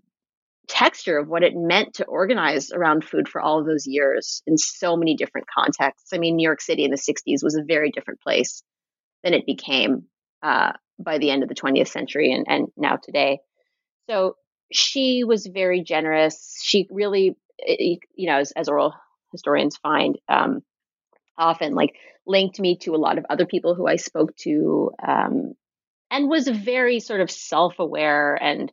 texture 0.67 1.17
of 1.17 1.27
what 1.27 1.43
it 1.43 1.53
meant 1.55 1.95
to 1.95 2.05
organize 2.05 2.71
around 2.71 3.03
food 3.03 3.27
for 3.27 3.41
all 3.41 3.59
of 3.59 3.65
those 3.65 3.85
years 3.85 4.41
in 4.47 4.57
so 4.57 4.95
many 4.95 5.15
different 5.15 5.47
contexts. 5.47 6.13
I 6.13 6.17
mean, 6.17 6.35
New 6.35 6.47
York 6.47 6.61
City 6.61 6.85
in 6.85 6.91
the 6.91 6.97
60s 6.97 7.43
was 7.43 7.55
a 7.55 7.63
very 7.63 7.91
different 7.91 8.21
place 8.21 8.63
than 9.23 9.33
it 9.33 9.45
became 9.45 10.03
uh, 10.41 10.71
by 10.97 11.17
the 11.17 11.29
end 11.29 11.43
of 11.43 11.49
the 11.49 11.55
20th 11.55 11.89
century 11.89 12.31
and, 12.31 12.45
and 12.47 12.67
now 12.77 12.95
today. 12.95 13.39
So 14.09 14.35
she 14.71 15.23
was 15.23 15.45
very 15.45 15.83
generous. 15.83 16.57
She 16.63 16.87
really, 16.89 17.35
you 17.67 17.99
know, 18.17 18.37
as, 18.37 18.51
as 18.53 18.69
oral 18.69 18.93
historians 19.31 19.77
find, 19.77 20.17
um, 20.29 20.61
often 21.41 21.73
like 21.73 21.95
linked 22.25 22.59
me 22.59 22.77
to 22.77 22.95
a 22.95 22.97
lot 22.97 23.17
of 23.17 23.25
other 23.29 23.45
people 23.45 23.75
who 23.75 23.87
I 23.87 23.97
spoke 23.97 24.35
to 24.37 24.91
um, 25.05 25.53
and 26.09 26.29
was 26.29 26.47
very 26.47 26.99
sort 26.99 27.21
of 27.21 27.31
self 27.31 27.79
aware 27.79 28.35
and 28.35 28.71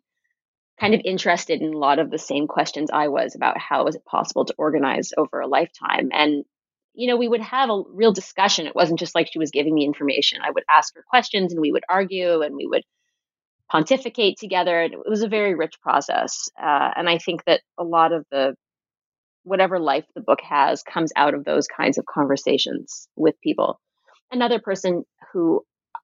kind 0.80 0.94
of 0.94 1.00
interested 1.04 1.60
in 1.60 1.74
a 1.74 1.78
lot 1.78 1.98
of 1.98 2.10
the 2.10 2.18
same 2.18 2.46
questions 2.46 2.90
I 2.92 3.08
was 3.08 3.34
about 3.34 3.58
how 3.58 3.86
is 3.86 3.96
it 3.96 4.04
possible 4.04 4.44
to 4.44 4.54
organize 4.56 5.12
over 5.16 5.40
a 5.40 5.48
lifetime. 5.48 6.10
And, 6.12 6.44
you 6.94 7.08
know, 7.08 7.16
we 7.16 7.28
would 7.28 7.40
have 7.40 7.70
a 7.70 7.82
real 7.92 8.12
discussion. 8.12 8.66
It 8.66 8.76
wasn't 8.76 9.00
just 9.00 9.14
like 9.14 9.28
she 9.32 9.38
was 9.38 9.50
giving 9.50 9.74
me 9.74 9.84
information. 9.84 10.40
I 10.42 10.50
would 10.50 10.64
ask 10.70 10.94
her 10.94 11.04
questions 11.08 11.52
and 11.52 11.60
we 11.60 11.72
would 11.72 11.84
argue 11.88 12.42
and 12.42 12.54
we 12.54 12.66
would 12.66 12.84
pontificate 13.70 14.38
together. 14.38 14.80
And 14.80 14.94
It 14.94 15.00
was 15.08 15.22
a 15.22 15.28
very 15.28 15.54
rich 15.54 15.80
process. 15.80 16.48
Uh, 16.60 16.90
and 16.96 17.08
I 17.08 17.18
think 17.18 17.44
that 17.44 17.60
a 17.76 17.84
lot 17.84 18.12
of 18.12 18.24
the 18.30 18.54
whatever 19.42 19.78
life 19.78 20.04
the 20.14 20.20
book 20.20 20.40
has 20.42 20.82
comes 20.82 21.12
out 21.16 21.34
of 21.34 21.44
those 21.44 21.66
kinds 21.66 21.98
of 21.98 22.04
conversations 22.06 23.08
with 23.16 23.40
people. 23.42 23.80
Another 24.30 24.58
person 24.58 25.04
who 25.32 25.62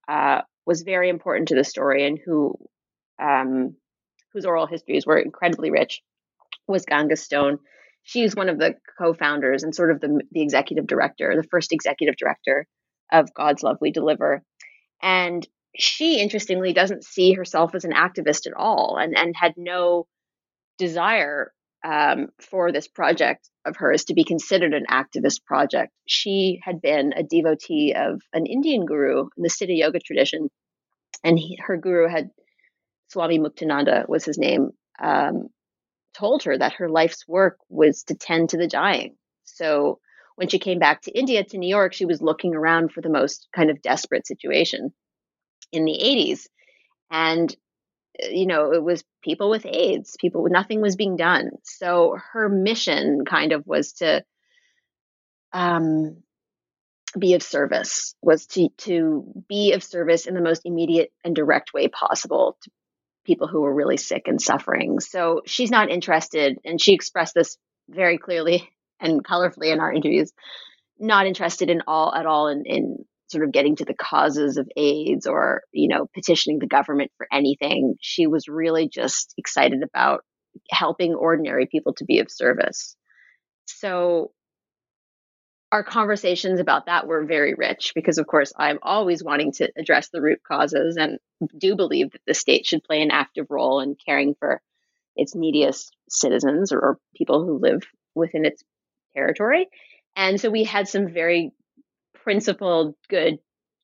uh, 0.08 0.40
was 0.66 0.82
very 0.82 1.08
important 1.08 1.48
to 1.48 1.54
the 1.54 1.64
story 1.64 2.06
and 2.06 2.18
who 2.24 2.54
um, 3.20 3.76
whose 4.34 4.44
oral 4.44 4.66
histories 4.66 5.06
were 5.06 5.18
incredibly 5.18 5.70
rich, 5.70 6.02
was 6.66 6.84
Ganga 6.84 7.16
Stone. 7.16 7.58
She's 8.02 8.36
one 8.36 8.48
of 8.48 8.58
the 8.58 8.74
co-founders 8.98 9.62
and 9.62 9.74
sort 9.74 9.90
of 9.90 10.00
the, 10.00 10.20
the 10.32 10.42
executive 10.42 10.86
director, 10.86 11.32
the 11.36 11.48
first 11.48 11.72
executive 11.72 12.16
director 12.16 12.66
of 13.12 13.32
God's 13.32 13.62
Love 13.62 13.78
We 13.80 13.92
Deliver. 13.92 14.42
And 15.02 15.46
she, 15.76 16.20
interestingly, 16.20 16.72
doesn't 16.72 17.04
see 17.04 17.32
herself 17.32 17.74
as 17.74 17.84
an 17.84 17.92
activist 17.92 18.46
at 18.46 18.54
all 18.56 18.98
and, 19.00 19.16
and 19.16 19.34
had 19.36 19.54
no 19.56 20.06
desire 20.78 21.52
um, 21.84 22.28
for 22.40 22.72
this 22.72 22.88
project 22.88 23.48
of 23.66 23.76
hers 23.76 24.04
to 24.04 24.14
be 24.14 24.24
considered 24.24 24.72
an 24.72 24.86
activist 24.90 25.44
project. 25.44 25.92
She 26.06 26.60
had 26.62 26.80
been 26.80 27.12
a 27.12 27.22
devotee 27.22 27.94
of 27.94 28.22
an 28.32 28.46
Indian 28.46 28.86
guru 28.86 29.28
in 29.36 29.42
the 29.42 29.50
Siddha 29.50 29.76
Yoga 29.76 30.00
tradition, 30.00 30.48
and 31.22 31.38
he, 31.38 31.58
her 31.64 31.76
guru 31.76 32.08
had 32.08 32.30
Swami 33.08 33.38
Muktananda 33.38 34.08
was 34.08 34.24
his 34.24 34.38
name, 34.38 34.70
um, 35.00 35.48
told 36.16 36.44
her 36.44 36.56
that 36.56 36.74
her 36.74 36.88
life's 36.88 37.28
work 37.28 37.58
was 37.68 38.04
to 38.04 38.14
tend 38.14 38.50
to 38.50 38.56
the 38.56 38.66
dying. 38.66 39.16
So 39.44 40.00
when 40.36 40.48
she 40.48 40.58
came 40.58 40.78
back 40.78 41.02
to 41.02 41.12
India, 41.12 41.44
to 41.44 41.58
New 41.58 41.68
York, 41.68 41.92
she 41.92 42.06
was 42.06 42.22
looking 42.22 42.54
around 42.54 42.92
for 42.92 43.02
the 43.02 43.10
most 43.10 43.46
kind 43.54 43.70
of 43.70 43.82
desperate 43.82 44.26
situation 44.26 44.92
in 45.70 45.84
the 45.84 45.92
80s. 45.92 46.46
And, 47.10 47.54
uh, 48.22 48.28
you 48.30 48.46
know, 48.46 48.72
it 48.72 48.82
was 48.82 49.04
people 49.24 49.50
with 49.50 49.66
AIDS, 49.66 50.16
people, 50.20 50.42
with 50.42 50.52
nothing 50.52 50.80
was 50.80 50.96
being 50.96 51.16
done. 51.16 51.50
So 51.64 52.18
her 52.32 52.48
mission 52.48 53.24
kind 53.24 53.52
of 53.52 53.66
was 53.66 53.94
to 53.94 54.22
um, 55.52 56.22
be 57.18 57.34
of 57.34 57.42
service, 57.42 58.14
was 58.20 58.46
to, 58.48 58.68
to 58.78 59.24
be 59.48 59.72
of 59.72 59.82
service 59.82 60.26
in 60.26 60.34
the 60.34 60.42
most 60.42 60.62
immediate 60.64 61.10
and 61.24 61.34
direct 61.34 61.72
way 61.72 61.88
possible 61.88 62.58
to 62.62 62.70
people 63.24 63.48
who 63.48 63.62
were 63.62 63.74
really 63.74 63.96
sick 63.96 64.24
and 64.26 64.40
suffering. 64.40 65.00
So 65.00 65.40
she's 65.46 65.70
not 65.70 65.90
interested, 65.90 66.58
and 66.64 66.80
she 66.80 66.92
expressed 66.92 67.34
this 67.34 67.56
very 67.88 68.18
clearly 68.18 68.68
and 69.00 69.24
colorfully 69.24 69.72
in 69.72 69.80
our 69.80 69.92
interviews, 69.92 70.32
not 70.98 71.26
interested 71.26 71.70
in 71.70 71.82
all 71.86 72.14
at 72.14 72.26
all 72.26 72.48
in, 72.48 72.64
in 72.66 73.04
sort 73.28 73.44
of 73.44 73.52
getting 73.52 73.76
to 73.76 73.84
the 73.84 73.94
causes 73.94 74.56
of 74.58 74.68
AIDS 74.76 75.26
or, 75.26 75.62
you 75.72 75.88
know, 75.88 76.06
petitioning 76.14 76.58
the 76.58 76.66
government 76.66 77.10
for 77.16 77.26
anything. 77.32 77.94
She 78.00 78.26
was 78.26 78.48
really 78.48 78.88
just 78.88 79.34
excited 79.38 79.82
about 79.82 80.24
helping 80.70 81.14
ordinary 81.14 81.66
people 81.66 81.94
to 81.94 82.04
be 82.04 82.20
of 82.20 82.30
service. 82.30 82.96
So 83.66 84.30
our 85.72 85.82
conversations 85.82 86.60
about 86.60 86.86
that 86.86 87.08
were 87.08 87.24
very 87.24 87.54
rich 87.54 87.92
because 87.96 88.18
of 88.18 88.28
course 88.28 88.52
i'm 88.56 88.78
always 88.80 89.24
wanting 89.24 89.50
to 89.50 89.68
address 89.76 90.08
the 90.10 90.20
root 90.20 90.38
causes 90.46 90.96
and 90.96 91.18
do 91.58 91.74
believe 91.74 92.12
that 92.12 92.20
the 92.28 92.34
state 92.34 92.64
should 92.64 92.84
play 92.84 93.02
an 93.02 93.10
active 93.10 93.46
role 93.50 93.80
in 93.80 93.96
caring 94.06 94.36
for 94.38 94.62
its 95.16 95.34
neediest 95.34 95.92
citizens 96.08 96.70
or, 96.70 96.78
or 96.78 96.98
people 97.16 97.44
who 97.44 97.58
live 97.58 97.82
within 98.14 98.44
its 98.44 98.62
territory 99.14 99.66
and 100.14 100.40
so 100.40 100.48
we 100.48 100.62
had 100.62 100.86
some 100.86 101.12
very 101.12 101.50
principled 102.24 102.94
good 103.08 103.38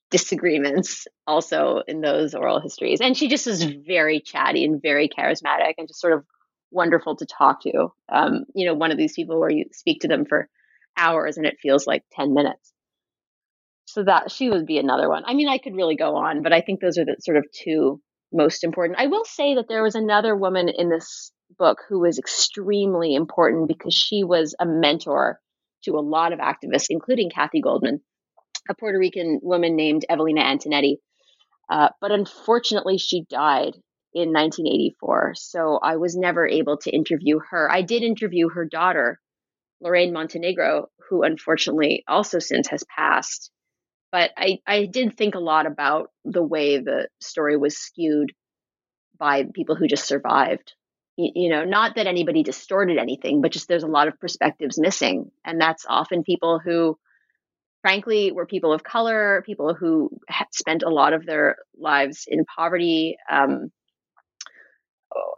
disagreements 0.09 1.07
also 1.25 1.81
in 1.87 2.01
those 2.01 2.35
oral 2.35 2.59
histories 2.59 2.99
and 2.99 3.15
she 3.15 3.29
just 3.29 3.47
was 3.47 3.63
very 3.63 4.19
chatty 4.19 4.65
and 4.65 4.81
very 4.81 5.07
charismatic 5.07 5.75
and 5.77 5.87
just 5.87 6.01
sort 6.01 6.11
of 6.11 6.25
wonderful 6.69 7.15
to 7.15 7.25
talk 7.25 7.61
to 7.61 7.87
um, 8.11 8.43
you 8.53 8.65
know 8.65 8.73
one 8.73 8.91
of 8.91 8.97
these 8.97 9.13
people 9.13 9.39
where 9.39 9.49
you 9.49 9.65
speak 9.71 10.01
to 10.01 10.09
them 10.09 10.25
for 10.25 10.49
hours 10.97 11.37
and 11.37 11.45
it 11.45 11.57
feels 11.61 11.87
like 11.87 12.03
10 12.13 12.33
minutes. 12.33 12.73
So 13.85 14.03
that 14.03 14.31
she 14.31 14.49
would 14.49 14.65
be 14.65 14.77
another 14.77 15.09
one. 15.09 15.23
I 15.25 15.33
mean, 15.33 15.49
I 15.49 15.57
could 15.57 15.75
really 15.75 15.97
go 15.97 16.15
on, 16.15 16.43
but 16.43 16.53
I 16.53 16.61
think 16.61 16.79
those 16.79 16.97
are 16.97 17.05
the 17.05 17.17
sort 17.19 17.37
of 17.37 17.45
two 17.51 18.01
most 18.31 18.63
important. 18.63 18.99
I 18.99 19.07
will 19.07 19.25
say 19.25 19.55
that 19.55 19.67
there 19.67 19.83
was 19.83 19.95
another 19.95 20.35
woman 20.35 20.69
in 20.69 20.89
this 20.89 21.31
book 21.57 21.79
who 21.89 21.99
was 21.99 22.17
extremely 22.17 23.13
important 23.13 23.67
because 23.67 23.93
she 23.93 24.23
was 24.23 24.55
a 24.59 24.65
mentor 24.65 25.39
to 25.83 25.97
a 25.97 25.99
lot 25.99 26.31
of 26.31 26.39
activists, 26.39 26.85
including 26.89 27.29
Kathy 27.29 27.59
Goldman, 27.59 27.99
a 28.69 28.75
Puerto 28.75 28.97
Rican 28.97 29.39
woman 29.41 29.75
named 29.75 30.05
Evelina 30.09 30.41
Antonetti. 30.41 30.97
Uh, 31.69 31.89
but 32.01 32.11
unfortunately, 32.11 32.97
she 32.97 33.25
died 33.29 33.75
in 34.13 34.33
1984. 34.33 35.33
So 35.35 35.79
I 35.81 35.95
was 35.95 36.15
never 36.15 36.47
able 36.47 36.77
to 36.79 36.91
interview 36.91 37.39
her. 37.49 37.71
I 37.71 37.81
did 37.81 38.03
interview 38.03 38.49
her 38.49 38.65
daughter, 38.65 39.19
Lorraine 39.79 40.13
Montenegro, 40.13 40.87
who 41.09 41.23
unfortunately 41.23 42.03
also 42.07 42.39
since 42.39 42.67
has 42.67 42.83
passed. 42.83 43.51
But 44.11 44.31
I, 44.37 44.59
I 44.67 44.85
did 44.85 45.15
think 45.15 45.35
a 45.35 45.39
lot 45.39 45.65
about 45.65 46.09
the 46.25 46.43
way 46.43 46.79
the 46.79 47.07
story 47.21 47.55
was 47.55 47.77
skewed 47.77 48.33
by 49.17 49.45
people 49.53 49.75
who 49.75 49.87
just 49.87 50.05
survived. 50.05 50.73
You, 51.15 51.31
you 51.35 51.49
know, 51.49 51.63
not 51.63 51.95
that 51.95 52.07
anybody 52.07 52.43
distorted 52.43 52.97
anything, 52.97 53.41
but 53.41 53.51
just 53.53 53.69
there's 53.69 53.83
a 53.83 53.87
lot 53.87 54.09
of 54.09 54.19
perspectives 54.19 54.77
missing. 54.77 55.31
And 55.45 55.61
that's 55.61 55.85
often 55.87 56.23
people 56.23 56.59
who, 56.59 56.97
frankly, 57.81 58.31
were 58.31 58.45
people 58.45 58.73
of 58.73 58.83
color, 58.83 59.43
people 59.45 59.73
who 59.73 60.09
spent 60.51 60.83
a 60.83 60.89
lot 60.89 61.13
of 61.13 61.25
their 61.25 61.57
lives 61.77 62.25
in 62.27 62.45
poverty. 62.45 63.17
Um, 63.29 63.71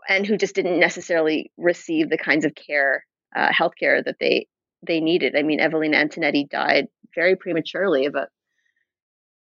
and 0.07 0.25
who 0.25 0.37
just 0.37 0.55
didn't 0.55 0.79
necessarily 0.79 1.51
receive 1.57 2.09
the 2.09 2.17
kinds 2.17 2.45
of 2.45 2.53
care 2.55 3.05
uh, 3.35 3.49
healthcare 3.49 4.03
that 4.03 4.17
they 4.19 4.47
they 4.85 4.99
needed. 4.99 5.35
I 5.35 5.43
mean, 5.43 5.59
Evelina 5.59 5.97
Antonetti 5.97 6.49
died 6.49 6.87
very 7.15 7.35
prematurely 7.35 8.05
of 8.05 8.15
a, 8.15 8.27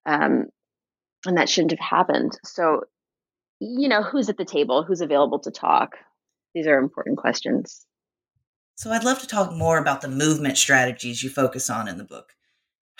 um, 0.04 0.46
and 1.24 1.38
that 1.38 1.48
shouldn't 1.48 1.70
have 1.70 1.78
happened. 1.78 2.32
So, 2.44 2.82
you 3.60 3.88
know, 3.88 4.02
who's 4.02 4.28
at 4.28 4.36
the 4.36 4.44
table? 4.44 4.82
Who's 4.82 5.00
available 5.00 5.38
to 5.40 5.50
talk? 5.50 5.92
These 6.54 6.66
are 6.66 6.78
important 6.78 7.18
questions. 7.18 7.86
So, 8.74 8.90
I'd 8.90 9.04
love 9.04 9.20
to 9.20 9.26
talk 9.26 9.52
more 9.52 9.78
about 9.78 10.00
the 10.00 10.08
movement 10.08 10.58
strategies 10.58 11.22
you 11.22 11.30
focus 11.30 11.70
on 11.70 11.88
in 11.88 11.98
the 11.98 12.04
book. 12.04 12.34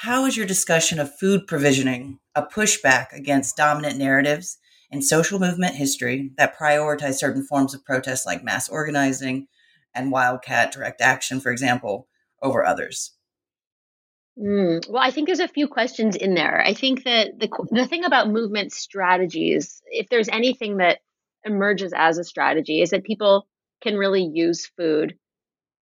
How 0.02 0.26
is 0.26 0.36
your 0.36 0.46
discussion 0.46 1.00
of 1.00 1.18
food 1.18 1.48
provisioning 1.48 2.20
a 2.36 2.44
pushback 2.44 3.12
against 3.12 3.56
dominant 3.56 3.98
narratives 3.98 4.58
in 4.92 5.02
social 5.02 5.40
movement 5.40 5.74
history 5.74 6.30
that 6.36 6.56
prioritize 6.56 7.14
certain 7.14 7.42
forms 7.42 7.74
of 7.74 7.84
protest 7.84 8.24
like 8.24 8.44
mass 8.44 8.68
organizing 8.68 9.48
and 9.92 10.12
wildcat 10.12 10.70
direct 10.70 11.00
action, 11.00 11.40
for 11.40 11.50
example, 11.50 12.06
over 12.40 12.64
others? 12.64 13.16
Mm, 14.38 14.88
well, 14.88 15.02
I 15.02 15.10
think 15.10 15.26
there's 15.26 15.40
a 15.40 15.48
few 15.48 15.66
questions 15.66 16.14
in 16.14 16.34
there. 16.34 16.62
I 16.64 16.74
think 16.74 17.02
that 17.02 17.36
the 17.40 17.48
the 17.72 17.88
thing 17.88 18.04
about 18.04 18.30
movement 18.30 18.72
strategies, 18.72 19.82
if 19.86 20.08
there's 20.10 20.28
anything 20.28 20.76
that 20.76 21.00
emerges 21.44 21.92
as 21.92 22.18
a 22.18 22.24
strategy, 22.24 22.82
is 22.82 22.90
that 22.90 23.02
people 23.02 23.48
can 23.82 23.96
really 23.96 24.22
use 24.22 24.70
food 24.76 25.18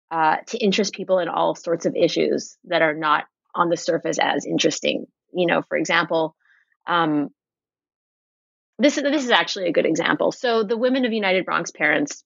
uh, 0.10 0.38
to 0.48 0.58
interest 0.58 0.96
people 0.96 1.20
in 1.20 1.28
all 1.30 1.54
sorts 1.54 1.86
of 1.86 1.96
issues 1.96 2.58
that 2.64 2.82
are 2.82 2.96
not 2.96 3.26
on 3.56 3.70
the 3.70 3.78
surface 3.78 4.18
as 4.20 4.46
interesting. 4.46 5.06
You 5.34 5.48
know, 5.48 5.62
for 5.68 5.78
example, 5.78 6.36
um, 6.88 7.30
this 8.78 8.98
is 8.98 9.04
this 9.04 9.26
is 9.26 9.32
actually 9.32 9.68
a 9.68 9.74
good 9.74 9.86
example. 9.86 10.32
So 10.32 10.64
the 10.64 10.78
Women 10.78 11.06
of 11.06 11.14
United 11.14 11.46
Bronx 11.46 11.72
Parents 11.72 12.24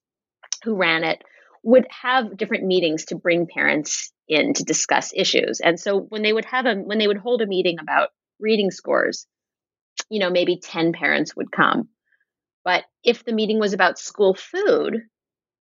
who 0.63 0.75
ran 0.75 1.03
it 1.03 1.21
would 1.63 1.87
have 1.89 2.37
different 2.37 2.65
meetings 2.65 3.05
to 3.05 3.15
bring 3.15 3.47
parents 3.47 4.11
in 4.27 4.53
to 4.53 4.63
discuss 4.63 5.13
issues. 5.15 5.59
And 5.59 5.79
so 5.79 5.99
when 5.99 6.21
they 6.21 6.33
would 6.33 6.45
have 6.45 6.65
a 6.65 6.75
when 6.75 6.99
they 6.99 7.07
would 7.07 7.17
hold 7.17 7.41
a 7.41 7.47
meeting 7.47 7.77
about 7.79 8.09
reading 8.39 8.71
scores, 8.71 9.25
you 10.09 10.19
know, 10.19 10.29
maybe 10.29 10.59
10 10.61 10.93
parents 10.93 11.35
would 11.35 11.51
come. 11.51 11.89
But 12.63 12.83
if 13.03 13.25
the 13.25 13.33
meeting 13.33 13.59
was 13.59 13.73
about 13.73 13.99
school 13.99 14.33
food, 14.33 15.01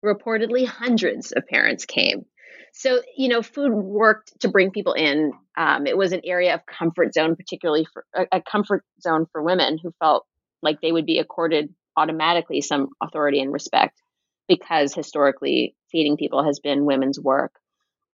reportedly 0.04 0.66
hundreds 0.66 1.32
of 1.32 1.46
parents 1.46 1.86
came. 1.86 2.26
So, 2.72 3.00
you 3.16 3.28
know, 3.28 3.42
food 3.42 3.72
worked 3.72 4.40
to 4.40 4.48
bring 4.48 4.70
people 4.70 4.94
in. 4.94 5.32
Um, 5.56 5.86
it 5.86 5.96
was 5.96 6.12
an 6.12 6.22
area 6.24 6.54
of 6.54 6.66
comfort 6.66 7.14
zone, 7.14 7.36
particularly 7.36 7.86
for 7.92 8.04
a, 8.14 8.26
a 8.32 8.42
comfort 8.42 8.84
zone 9.00 9.26
for 9.32 9.42
women 9.42 9.78
who 9.78 9.92
felt 10.00 10.26
like 10.62 10.80
they 10.80 10.92
would 10.92 11.06
be 11.06 11.18
accorded 11.18 11.72
automatically 11.96 12.60
some 12.60 12.88
authority 13.00 13.40
and 13.40 13.52
respect 13.52 14.00
because 14.48 14.94
historically 14.94 15.76
feeding 15.90 16.16
people 16.16 16.44
has 16.44 16.58
been 16.58 16.84
women's 16.84 17.20
work. 17.20 17.52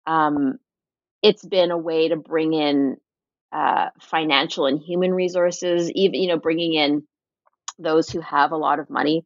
Um, 0.05 0.57
it's 1.21 1.45
been 1.45 1.71
a 1.71 1.77
way 1.77 2.09
to 2.09 2.15
bring 2.15 2.53
in 2.53 2.97
uh, 3.51 3.89
financial 4.01 4.65
and 4.65 4.79
human 4.79 5.13
resources, 5.13 5.91
even 5.91 6.21
you 6.21 6.27
know, 6.27 6.37
bringing 6.37 6.73
in 6.73 7.03
those 7.77 8.09
who 8.09 8.21
have 8.21 8.51
a 8.51 8.57
lot 8.57 8.79
of 8.79 8.89
money, 8.89 9.25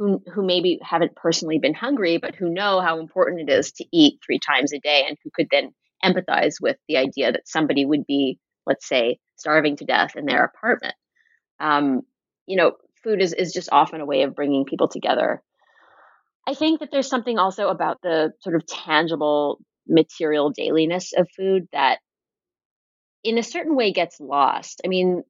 who 0.00 0.22
who 0.32 0.42
maybe 0.42 0.78
haven't 0.80 1.14
personally 1.14 1.58
been 1.58 1.74
hungry, 1.74 2.16
but 2.16 2.34
who 2.34 2.48
know 2.48 2.80
how 2.80 3.00
important 3.00 3.50
it 3.50 3.52
is 3.52 3.72
to 3.72 3.84
eat 3.92 4.18
three 4.24 4.38
times 4.38 4.72
a 4.72 4.80
day, 4.80 5.04
and 5.06 5.18
who 5.22 5.30
could 5.32 5.48
then 5.50 5.74
empathize 6.02 6.54
with 6.58 6.78
the 6.88 6.96
idea 6.96 7.30
that 7.30 7.46
somebody 7.46 7.84
would 7.84 8.06
be, 8.06 8.38
let's 8.66 8.88
say, 8.88 9.18
starving 9.36 9.76
to 9.76 9.84
death 9.84 10.16
in 10.16 10.24
their 10.24 10.42
apartment. 10.42 10.94
Um, 11.60 12.00
you 12.46 12.56
know, 12.56 12.72
food 13.04 13.20
is, 13.20 13.34
is 13.34 13.52
just 13.52 13.68
often 13.70 14.00
a 14.00 14.06
way 14.06 14.22
of 14.22 14.34
bringing 14.34 14.64
people 14.64 14.88
together. 14.88 15.42
I 16.48 16.54
think 16.54 16.80
that 16.80 16.88
there's 16.90 17.10
something 17.10 17.38
also 17.38 17.68
about 17.68 17.98
the 18.02 18.32
sort 18.40 18.56
of 18.56 18.66
tangible 18.66 19.60
material 19.86 20.50
dailiness 20.50 21.12
of 21.14 21.28
food 21.36 21.68
that 21.74 21.98
in 23.22 23.36
a 23.36 23.42
certain 23.42 23.76
way 23.76 23.92
gets 23.92 24.18
lost. 24.18 24.80
I 24.82 24.88
mean, 24.88 25.24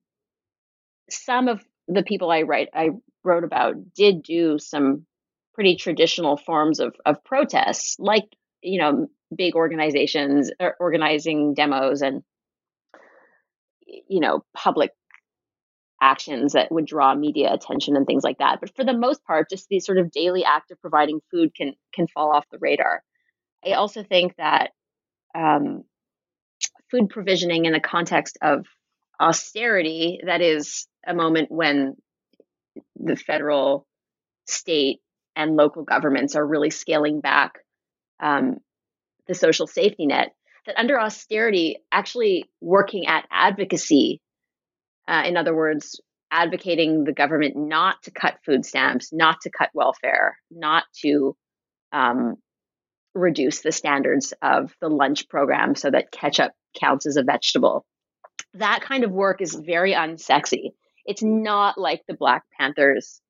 some 1.10 1.48
of 1.48 1.60
the 1.88 2.04
people 2.04 2.30
I 2.30 2.42
write 2.42 2.68
I 2.72 2.90
wrote 3.24 3.44
about 3.44 3.74
did 3.94 4.22
do 4.22 4.58
some 4.58 5.06
pretty 5.54 5.76
traditional 5.76 6.36
forms 6.36 6.80
of 6.80 6.94
of 7.04 7.22
protests, 7.24 7.96
like 7.98 8.24
you 8.62 8.80
know 8.80 9.08
big 9.34 9.54
organizations 9.54 10.50
organizing 10.78 11.54
demos 11.54 12.02
and 12.02 12.22
you 13.86 14.20
know 14.20 14.44
public 14.54 14.90
actions 16.02 16.54
that 16.54 16.72
would 16.72 16.86
draw 16.86 17.14
media 17.14 17.52
attention 17.52 17.94
and 17.94 18.06
things 18.06 18.24
like 18.24 18.38
that. 18.38 18.58
But 18.60 18.74
for 18.74 18.84
the 18.84 18.96
most 18.96 19.22
part, 19.24 19.50
just 19.50 19.68
the 19.68 19.80
sort 19.80 19.98
of 19.98 20.10
daily 20.10 20.44
act 20.44 20.70
of 20.70 20.80
providing 20.80 21.20
food 21.30 21.54
can 21.54 21.74
can 21.92 22.06
fall 22.06 22.34
off 22.34 22.46
the 22.50 22.58
radar. 22.58 23.02
I 23.64 23.72
also 23.72 24.02
think 24.02 24.36
that 24.36 24.70
um, 25.34 25.84
food 26.90 27.10
provisioning 27.10 27.66
in 27.66 27.72
the 27.72 27.80
context 27.80 28.38
of 28.42 28.66
austerity, 29.20 30.20
that 30.24 30.40
is 30.40 30.86
a 31.06 31.14
moment 31.14 31.50
when 31.50 31.96
the 32.96 33.16
federal, 33.16 33.86
state, 34.46 35.00
and 35.36 35.56
local 35.56 35.84
governments 35.84 36.36
are 36.36 36.46
really 36.46 36.70
scaling 36.70 37.20
back 37.20 37.58
um, 38.20 38.58
the 39.26 39.34
social 39.34 39.66
safety 39.66 40.06
net. 40.06 40.32
That 40.66 40.78
under 40.78 41.00
austerity, 41.00 41.78
actually 41.90 42.44
working 42.60 43.06
at 43.06 43.26
advocacy 43.30 44.20
uh, 45.10 45.24
in 45.26 45.36
other 45.36 45.54
words, 45.54 46.00
advocating 46.30 47.02
the 47.02 47.12
government 47.12 47.56
not 47.56 48.00
to 48.04 48.12
cut 48.12 48.38
food 48.46 48.64
stamps, 48.64 49.12
not 49.12 49.40
to 49.42 49.50
cut 49.50 49.70
welfare, 49.74 50.36
not 50.52 50.84
to 51.02 51.36
um, 51.92 52.36
reduce 53.14 53.60
the 53.60 53.72
standards 53.72 54.32
of 54.40 54.72
the 54.80 54.88
lunch 54.88 55.28
program 55.28 55.74
so 55.74 55.90
that 55.90 56.12
ketchup 56.12 56.52
counts 56.78 57.06
as 57.06 57.16
a 57.16 57.24
vegetable. 57.24 57.84
That 58.54 58.82
kind 58.82 59.02
of 59.02 59.10
work 59.10 59.40
is 59.40 59.54
very 59.54 59.94
unsexy. 59.94 60.70
It's 61.06 61.22
not 61.22 61.78
like 61.78 62.02
the 62.06 62.14
Black 62.14 62.44
Panthers 62.58 63.20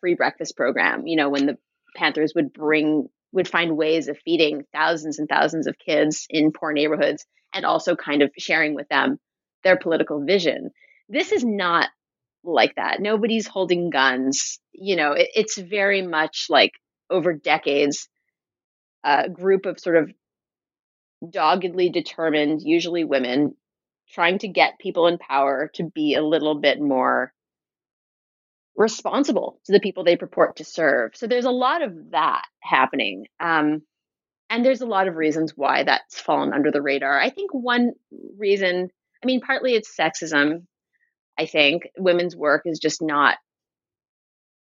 free 0.00 0.14
breakfast 0.14 0.56
program, 0.56 1.06
you 1.06 1.16
know, 1.16 1.28
when 1.30 1.46
the 1.46 1.58
Panthers 1.96 2.32
would 2.34 2.52
bring 2.52 3.08
would 3.32 3.48
find 3.48 3.76
ways 3.76 4.08
of 4.08 4.18
feeding 4.24 4.62
thousands 4.74 5.18
and 5.18 5.28
thousands 5.28 5.66
of 5.66 5.78
kids 5.78 6.26
in 6.28 6.52
poor 6.52 6.72
neighborhoods 6.72 7.24
and 7.54 7.64
also 7.64 7.96
kind 7.96 8.22
of 8.22 8.30
sharing 8.38 8.74
with 8.74 8.88
them 8.88 9.18
their 9.64 9.78
political 9.78 10.22
vision. 10.24 10.70
This 11.08 11.32
is 11.32 11.44
not 11.44 11.88
like 12.44 12.74
that. 12.76 13.00
Nobody's 13.00 13.46
holding 13.46 13.90
guns. 13.90 14.60
You 14.72 14.96
know, 14.96 15.12
it, 15.12 15.28
it's 15.34 15.56
very 15.56 16.02
much 16.02 16.46
like 16.50 16.72
over 17.08 17.32
decades, 17.32 18.08
a 19.04 19.28
group 19.30 19.66
of 19.66 19.80
sort 19.80 19.96
of 19.96 20.12
doggedly 21.28 21.88
determined, 21.88 22.60
usually 22.62 23.04
women, 23.04 23.54
trying 24.12 24.38
to 24.38 24.48
get 24.48 24.78
people 24.78 25.06
in 25.06 25.18
power 25.18 25.70
to 25.74 25.84
be 25.84 26.14
a 26.14 26.22
little 26.22 26.54
bit 26.54 26.80
more 26.80 27.32
responsible 28.76 29.58
to 29.64 29.72
the 29.72 29.80
people 29.80 30.04
they 30.04 30.16
purport 30.16 30.56
to 30.56 30.64
serve. 30.64 31.14
So 31.14 31.26
there's 31.26 31.44
a 31.44 31.50
lot 31.50 31.82
of 31.82 32.10
that 32.10 32.44
happening. 32.60 33.26
Um, 33.40 33.82
and 34.48 34.64
there's 34.64 34.82
a 34.82 34.86
lot 34.86 35.08
of 35.08 35.16
reasons 35.16 35.52
why 35.56 35.84
that's 35.84 36.20
fallen 36.20 36.52
under 36.52 36.70
the 36.70 36.82
radar. 36.82 37.18
I 37.18 37.30
think 37.30 37.52
one 37.52 37.92
reason 38.36 38.90
I 39.22 39.26
mean, 39.26 39.40
partly 39.40 39.74
it's 39.74 39.94
sexism. 39.96 40.66
I 41.38 41.46
think 41.46 41.88
women's 41.96 42.36
work 42.36 42.62
is 42.66 42.78
just 42.78 43.00
not 43.00 43.36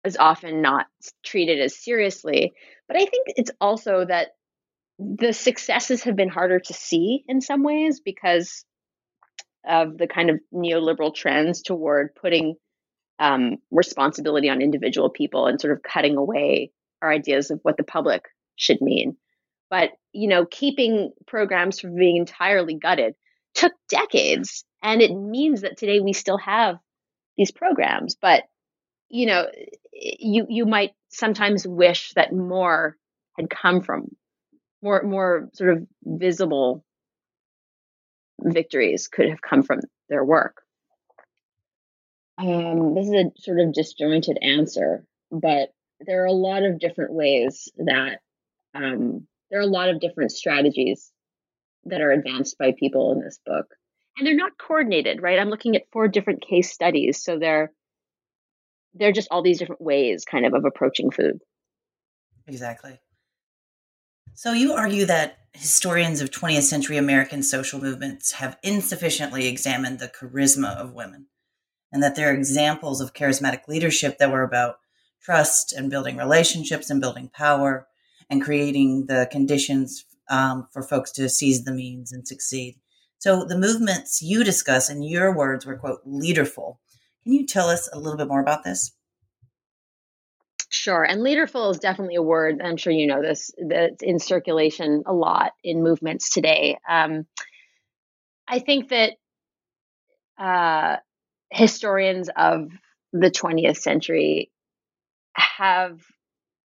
as 0.03 0.17
often 0.17 0.61
not 0.61 0.85
treated 1.23 1.59
as 1.59 1.77
seriously. 1.77 2.53
But 2.87 2.97
I 2.97 3.05
think 3.05 3.27
it's 3.27 3.51
also 3.59 4.05
that 4.05 4.29
the 4.97 5.33
successes 5.33 6.03
have 6.03 6.15
been 6.15 6.29
harder 6.29 6.59
to 6.59 6.73
see 6.73 7.23
in 7.27 7.41
some 7.41 7.63
ways 7.63 8.01
because 8.01 8.65
of 9.67 9.97
the 9.97 10.07
kind 10.07 10.29
of 10.29 10.39
neoliberal 10.53 11.13
trends 11.13 11.61
toward 11.61 12.15
putting 12.15 12.55
um, 13.19 13.57
responsibility 13.71 14.49
on 14.49 14.61
individual 14.61 15.09
people 15.09 15.47
and 15.47 15.59
sort 15.59 15.73
of 15.73 15.83
cutting 15.83 16.17
away 16.17 16.71
our 17.01 17.11
ideas 17.11 17.51
of 17.51 17.59
what 17.63 17.77
the 17.77 17.83
public 17.83 18.25
should 18.55 18.81
mean. 18.81 19.17
But 19.69 19.91
you 20.11 20.27
know, 20.27 20.45
keeping 20.45 21.11
programs 21.27 21.79
from 21.79 21.95
being 21.95 22.17
entirely 22.17 22.75
gutted 22.75 23.15
took 23.53 23.73
decades. 23.89 24.63
And 24.81 25.01
it 25.01 25.13
means 25.13 25.61
that 25.61 25.77
today 25.77 25.99
we 25.99 26.13
still 26.13 26.37
have 26.37 26.77
these 27.37 27.51
programs. 27.51 28.15
But, 28.19 28.43
you 29.09 29.25
know, 29.25 29.47
you, 29.93 30.45
you 30.49 30.65
might 30.65 30.91
sometimes 31.09 31.67
wish 31.67 32.13
that 32.15 32.33
more 32.33 32.95
had 33.37 33.49
come 33.49 33.81
from 33.81 34.15
more, 34.81 35.03
more 35.03 35.49
sort 35.53 35.71
of 35.71 35.87
visible 36.03 36.83
victories 38.43 39.07
could 39.07 39.29
have 39.29 39.41
come 39.41 39.63
from 39.63 39.79
their 40.09 40.23
work. 40.23 40.61
Um, 42.37 42.95
this 42.95 43.07
is 43.07 43.13
a 43.13 43.31
sort 43.37 43.59
of 43.59 43.73
disjointed 43.73 44.37
answer, 44.41 45.05
but 45.31 45.73
there 45.99 46.23
are 46.23 46.27
a 46.27 46.31
lot 46.31 46.63
of 46.63 46.79
different 46.79 47.13
ways 47.13 47.69
that 47.77 48.19
um, 48.73 49.27
there 49.51 49.59
are 49.59 49.63
a 49.63 49.67
lot 49.67 49.89
of 49.89 49.99
different 49.99 50.31
strategies 50.31 51.11
that 51.85 52.01
are 52.01 52.11
advanced 52.11 52.57
by 52.57 52.73
people 52.77 53.11
in 53.11 53.19
this 53.19 53.39
book. 53.45 53.67
And 54.17 54.25
they're 54.25 54.35
not 54.35 54.57
coordinated, 54.57 55.21
right? 55.21 55.39
I'm 55.39 55.49
looking 55.49 55.75
at 55.75 55.91
four 55.91 56.07
different 56.07 56.45
case 56.47 56.71
studies. 56.71 57.23
So 57.23 57.39
they're 57.39 57.71
they're 58.93 59.11
just 59.11 59.29
all 59.31 59.43
these 59.43 59.59
different 59.59 59.81
ways 59.81 60.25
kind 60.25 60.45
of 60.45 60.53
of 60.53 60.65
approaching 60.65 61.11
food. 61.11 61.39
Exactly. 62.47 62.99
So 64.41 64.53
you 64.53 64.71
argue 64.71 65.05
that 65.05 65.39
historians 65.51 66.21
of 66.21 66.31
20th 66.31 66.61
century 66.61 66.95
American 66.95 67.43
social 67.43 67.77
movements 67.77 68.31
have 68.31 68.57
insufficiently 68.63 69.47
examined 69.47 69.99
the 69.99 70.07
charisma 70.07 70.77
of 70.77 70.93
women, 70.93 71.25
and 71.91 72.01
that 72.01 72.15
there 72.15 72.29
are 72.29 72.33
examples 72.33 73.01
of 73.01 73.13
charismatic 73.13 73.67
leadership 73.67 74.17
that 74.17 74.31
were 74.31 74.43
about 74.43 74.79
trust 75.21 75.73
and 75.73 75.89
building 75.89 76.15
relationships 76.15 76.89
and 76.89 77.01
building 77.01 77.29
power 77.33 77.89
and 78.29 78.41
creating 78.41 79.07
the 79.07 79.27
conditions 79.29 80.05
um, 80.29 80.69
for 80.71 80.83
folks 80.83 81.11
to 81.11 81.27
seize 81.27 81.65
the 81.65 81.73
means 81.73 82.13
and 82.13 82.25
succeed. 82.25 82.79
So 83.17 83.43
the 83.43 83.59
movements 83.59 84.21
you 84.21 84.45
discuss 84.45 84.89
in 84.89 85.03
your 85.03 85.35
words 85.35 85.65
were, 85.65 85.75
quote, 85.75 85.99
leaderful. 86.05 86.79
Can 87.23 87.33
you 87.33 87.45
tell 87.45 87.67
us 87.67 87.89
a 87.91 87.99
little 87.99 88.17
bit 88.17 88.29
more 88.29 88.39
about 88.39 88.63
this? 88.63 88.93
Sure. 90.81 91.03
And 91.03 91.23
leaderful 91.23 91.71
is 91.71 91.77
definitely 91.77 92.15
a 92.15 92.21
word, 92.21 92.61
I'm 92.63 92.77
sure 92.77 92.93
you 92.93 93.05
know 93.05 93.21
this, 93.21 93.51
that's 93.57 94.01
in 94.01 94.17
circulation 94.17 95.03
a 95.05 95.11
lot 95.13 95.51
in 95.61 95.83
movements 95.83 96.29
today. 96.29 96.77
Um, 96.89 97.25
I 98.47 98.59
think 98.59 98.89
that 98.89 99.13
uh, 100.37 100.97
historians 101.51 102.29
of 102.35 102.71
the 103.13 103.31
20th 103.31 103.77
century 103.77 104.51
have 105.35 106.01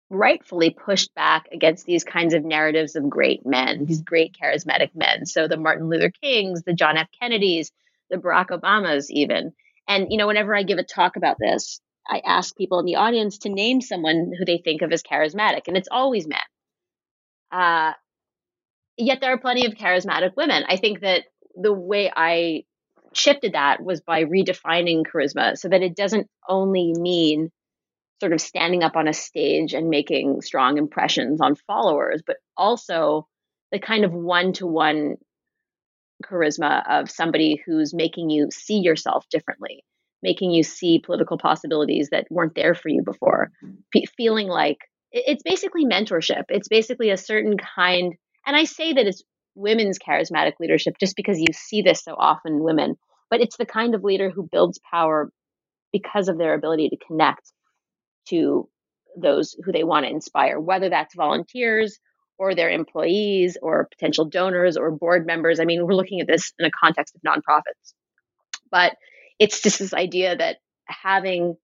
rightfully 0.10 0.72
pushed 0.72 1.14
back 1.16 1.48
against 1.54 1.86
these 1.86 2.04
kinds 2.04 2.34
of 2.34 2.46
narratives 2.46 2.96
of 2.96 3.10
great 3.10 3.46
men, 3.46 3.86
these 3.86 4.02
great 4.02 4.36
charismatic 4.42 4.92
men. 4.96 5.26
So 5.26 5.48
the 5.48 5.58
Martin 5.58 5.90
Luther 5.90 6.12
Kings, 6.24 6.64
the 6.64 6.74
John 6.74 6.98
F. 6.98 7.10
Kennedys, 7.22 7.72
the 8.10 8.18
Barack 8.18 8.48
Obamas, 8.50 9.08
even. 9.10 9.54
And, 9.88 10.08
you 10.12 10.18
know, 10.18 10.28
whenever 10.28 10.56
I 10.56 10.64
give 10.64 10.80
a 10.80 10.84
talk 10.84 11.16
about 11.16 11.38
this, 11.40 11.82
I 12.10 12.22
ask 12.26 12.56
people 12.58 12.80
in 12.80 12.86
the 12.86 12.96
audience 12.96 13.40
to 13.40 13.50
name 13.50 13.82
someone 13.82 14.32
who 14.38 14.46
they 14.46 14.58
think 14.58 14.82
of 14.82 14.92
as 14.92 15.04
charismatic, 15.04 15.68
and 15.68 15.78
it's 15.78 15.90
always 15.92 16.28
men. 16.28 16.40
Uh, 17.52 17.94
yet 18.98 19.22
there 19.22 19.32
are 19.32 19.38
plenty 19.38 19.66
of 19.66 19.74
charismatic 19.74 20.36
women. 20.36 20.64
I 20.68 20.78
think 20.78 21.02
that 21.02 21.24
the 21.56 21.74
way 21.74 22.12
I 22.14 22.64
shifted 23.14 23.54
that 23.54 23.84
was 23.84 24.02
by 24.02 24.24
redefining 24.24 25.04
charisma 25.04 25.58
so 25.58 25.70
that 25.70 25.82
it 25.82 25.96
doesn't 25.96 26.28
only 26.48 26.94
mean 26.98 27.52
sort 28.20 28.34
of 28.34 28.42
standing 28.42 28.84
up 28.84 28.96
on 28.96 29.08
a 29.08 29.14
stage 29.14 29.74
and 29.74 29.90
making 29.90 30.42
strong 30.42 30.78
impressions 30.78 31.42
on 31.42 31.56
followers, 31.56 32.22
but 32.26 32.38
also 32.58 33.28
the 33.72 33.80
kind 33.80 34.04
of 34.04 34.12
one 34.12 34.54
to 34.54 34.68
one 34.68 35.16
charisma 36.24 36.84
of 36.90 37.10
somebody 37.10 37.62
who's 37.66 37.94
making 37.94 38.30
you 38.30 38.50
see 38.52 38.80
yourself 38.80 39.26
differently, 39.30 39.84
making 40.22 40.52
you 40.52 40.64
see 40.64 41.02
political 41.04 41.38
possibilities 41.38 42.10
that 42.12 42.28
weren't 42.30 42.56
there 42.56 42.76
for 42.76 42.90
you 42.90 43.02
before, 43.04 43.52
P- 43.92 44.08
feeling 44.18 44.48
like 44.48 44.78
it's 45.12 45.44
basically 45.44 45.86
mentorship. 45.86 46.44
It's 46.50 46.68
basically 46.68 47.10
a 47.10 47.18
certain 47.18 47.58
kind, 47.58 48.14
and 48.46 48.56
I 48.56 48.66
say 48.66 48.94
that 48.94 49.08
it's 49.08 49.24
women's 49.56 50.00
charismatic 50.00 50.54
leadership 50.60 50.96
just 51.00 51.16
because 51.16 51.40
you 51.40 51.48
see 51.54 51.82
this 51.82 52.04
so 52.04 52.16
often 52.18 52.54
in 52.54 52.64
women, 52.64 52.96
but 53.30 53.42
it's 53.42 53.58
the 53.58 53.66
kind 53.66 53.96
of 53.96 54.04
leader 54.04 54.30
who 54.30 54.48
builds 54.52 54.80
power 54.92 55.32
because 55.92 56.28
of 56.30 56.38
their 56.38 56.54
ability 56.54 56.90
to 56.90 56.98
connect 57.08 57.52
to 58.30 58.70
those 59.18 59.56
who 59.64 59.72
they 59.72 59.84
want 59.84 60.06
to 60.06 60.12
inspire, 60.12 60.60
whether 60.60 60.90
that's 60.90 61.16
volunteers 61.16 62.00
or 62.38 62.56
their 62.56 62.70
employees 62.70 63.58
or 63.62 63.90
potential 63.92 64.26
donors 64.26 64.78
or 64.78 64.92
board 64.92 65.26
members. 65.26 65.60
I 65.60 65.66
mean, 65.66 65.86
we're 65.86 65.94
looking 65.94 66.22
at 66.22 66.28
this 66.28 66.54
in 66.58 66.66
a 66.66 66.72
context 66.72 67.16
of 67.16 67.22
nonprofits. 67.22 67.94
But 68.72 68.96
it's 69.40 69.62
just 69.62 69.80
this 69.80 69.94
idea 69.94 70.36
that 70.36 70.58
having 70.86 71.56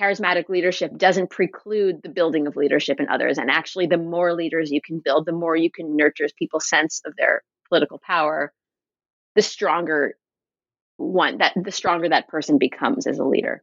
charismatic 0.00 0.48
leadership 0.48 0.96
doesn't 0.96 1.30
preclude 1.30 2.00
the 2.02 2.08
building 2.08 2.46
of 2.46 2.56
leadership 2.56 3.00
in 3.00 3.08
others. 3.08 3.38
And 3.38 3.50
actually, 3.50 3.86
the 3.86 3.98
more 3.98 4.34
leaders 4.34 4.70
you 4.70 4.80
can 4.80 5.00
build, 5.04 5.26
the 5.26 5.32
more 5.32 5.54
you 5.54 5.70
can 5.70 5.96
nurture 5.96 6.26
people's 6.38 6.68
sense 6.68 7.02
of 7.04 7.14
their 7.16 7.42
political 7.68 8.00
power, 8.04 8.52
the 9.34 9.42
stronger 9.42 10.14
one 10.96 11.38
that 11.38 11.52
the 11.56 11.72
stronger 11.72 12.08
that 12.10 12.28
person 12.28 12.58
becomes 12.58 13.06
as 13.06 13.18
a 13.18 13.24
leader. 13.24 13.62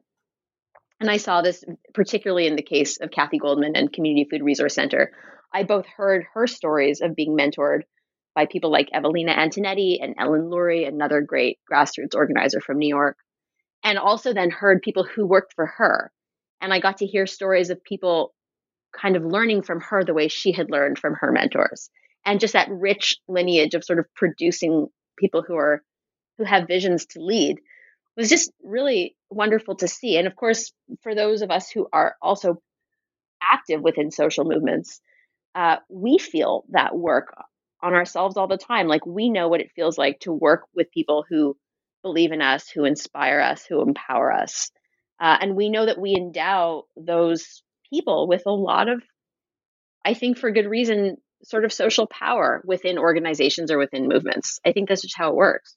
And 1.00 1.10
I 1.10 1.17
saw 1.17 1.41
this 1.41 1.63
particularly 1.93 2.48
in 2.48 2.56
the 2.56 2.63
case 2.63 3.00
of 3.00 3.12
Kathy 3.12 3.38
Goldman 3.38 3.76
and 3.76 3.93
Community 3.93 4.28
Food 4.30 4.43
Resource 4.43 4.74
Center. 4.74 5.12
I 5.54 5.63
both 5.63 5.86
heard 5.86 6.26
her 6.34 6.48
stories 6.48 7.02
of 7.02 7.15
being 7.15 7.38
mentored 7.38 7.82
by 8.36 8.46
people 8.46 8.72
like 8.72 8.89
Evelina 8.93 9.34
Antonetti 9.34 9.98
and 10.02 10.15
Ellen 10.20 10.50
Lurie, 10.50 10.88
another 10.88 11.22
great 11.22 11.60
grassroots 11.72 12.15
organizer 12.15 12.60
from 12.60 12.78
New 12.80 12.88
York, 12.88 13.17
and 13.88 13.97
also 13.97 14.34
then 14.34 14.50
heard 14.50 14.82
people 14.82 15.06
who 15.06 15.26
worked 15.26 15.54
for 15.54 15.65
her. 15.65 16.12
And 16.60 16.73
I 16.73 16.82
got 16.82 16.97
to 16.97 17.06
hear 17.06 17.26
stories 17.26 17.69
of 17.69 17.82
people 17.82 18.34
kind 18.91 19.15
of 19.15 19.23
learning 19.23 19.62
from 19.62 19.80
her 19.80 20.04
the 20.04 20.13
way 20.13 20.28
she 20.28 20.52
had 20.52 20.69
learned 20.69 21.00
from 21.00 21.13
her 21.13 21.32
mentors. 21.32 21.89
And 22.26 22.41
just 22.41 22.52
that 22.52 22.67
rich 22.69 23.15
lineage 23.30 23.76
of 23.76 23.86
sort 23.86 24.00
of 24.00 24.13
producing 24.13 24.88
people 25.17 25.41
who 25.41 25.56
are 25.56 25.82
who 26.38 26.43
have 26.43 26.67
visions 26.67 27.06
to 27.06 27.21
lead 27.21 27.60
was 28.17 28.28
just 28.28 28.52
really 28.62 29.15
wonderful 29.30 29.76
to 29.78 29.88
see. 29.88 30.17
And 30.17 30.28
of 30.28 30.36
course, 30.36 30.73
for 31.02 31.15
those 31.15 31.41
of 31.41 31.50
us 31.50 31.71
who 31.71 31.88
are 31.93 32.17
also 32.21 32.62
active 33.41 33.82
within 33.82 34.12
social 34.12 34.43
movements, 34.43 35.00
uh, 35.56 35.78
we 35.89 36.17
feel 36.17 36.65
that 36.71 36.93
work 36.93 37.34
on 37.82 37.93
ourselves 37.93 38.36
all 38.36 38.50
the 38.50 38.58
time. 38.58 38.89
Like 38.89 39.06
we 39.06 39.30
know 39.30 39.47
what 39.47 39.62
it 39.62 39.71
feels 39.78 39.97
like 39.97 40.19
to 40.21 40.34
work 40.34 40.63
with 40.76 40.91
people 40.91 41.23
who 41.30 41.56
believe 42.04 42.32
in 42.32 42.42
us, 42.42 42.70
who 42.70 42.86
inspire 42.86 43.40
us, 43.40 43.66
who 43.66 43.82
empower 43.82 44.32
us. 44.32 44.72
Uh, 45.20 45.38
and 45.42 45.56
we 45.56 45.70
know 45.70 45.86
that 45.86 46.00
we 46.00 46.16
endow 46.16 46.84
those 46.96 47.64
people 47.90 48.28
with 48.28 48.44
a 48.46 48.52
lot 48.52 48.88
of, 48.88 49.02
I 50.06 50.14
think 50.14 50.38
for 50.38 50.52
good 50.52 50.68
reason, 50.68 51.18
sort 51.44 51.66
of 51.66 51.74
social 51.74 52.08
power 52.08 52.62
within 52.66 52.98
organizations 52.98 53.72
or 53.72 53.78
within 53.78 54.08
movements. 54.08 54.60
I 54.66 54.72
think 54.72 54.90
that's 54.90 55.02
just 55.02 55.18
how 55.18 55.30
it 55.30 55.36
works. 55.36 55.76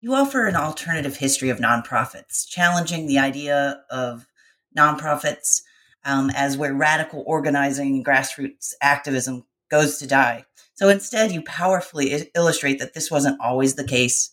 You 0.00 0.14
offer 0.14 0.46
an 0.46 0.56
alternative 0.56 1.16
history 1.16 1.48
of 1.48 1.58
nonprofits, 1.58 2.46
challenging 2.48 3.06
the 3.06 3.18
idea 3.18 3.84
of 3.88 4.26
nonprofits 4.76 5.62
um, 6.04 6.30
as 6.30 6.56
where 6.56 6.74
radical 6.74 7.22
organizing 7.24 7.94
and 7.94 8.04
grassroots 8.04 8.72
activism 8.80 9.44
goes 9.70 9.98
to 9.98 10.06
die. 10.06 10.44
So 10.74 10.88
instead, 10.88 11.32
you 11.32 11.42
powerfully 11.42 12.30
illustrate 12.34 12.78
that 12.78 12.94
this 12.94 13.10
wasn't 13.10 13.40
always 13.40 13.74
the 13.74 13.86
case, 13.86 14.30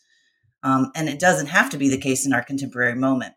um, 0.64 0.92
and 0.96 1.10
it 1.10 1.20
doesn't 1.20 1.48
have 1.48 1.70
to 1.72 1.78
be 1.78 1.90
the 1.90 1.98
case 1.98 2.26
in 2.26 2.34
our 2.34 2.44
contemporary 2.44 2.96
moment. 2.96 3.34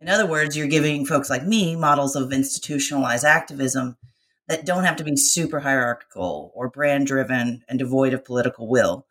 In 0.00 0.08
other 0.08 0.26
words, 0.26 0.56
you're 0.56 0.66
giving 0.66 1.04
folks 1.04 1.28
like 1.28 1.44
me 1.44 1.76
models 1.76 2.16
of 2.16 2.32
institutionalized 2.32 3.24
activism 3.24 3.98
that 4.48 4.64
don't 4.64 4.84
have 4.84 4.96
to 4.96 5.04
be 5.04 5.16
super 5.16 5.60
hierarchical 5.60 6.50
or 6.54 6.70
brand 6.70 7.06
driven 7.06 7.62
and 7.68 7.78
devoid 7.78 8.14
of 8.14 8.24
political 8.24 8.66
will. 8.66 9.06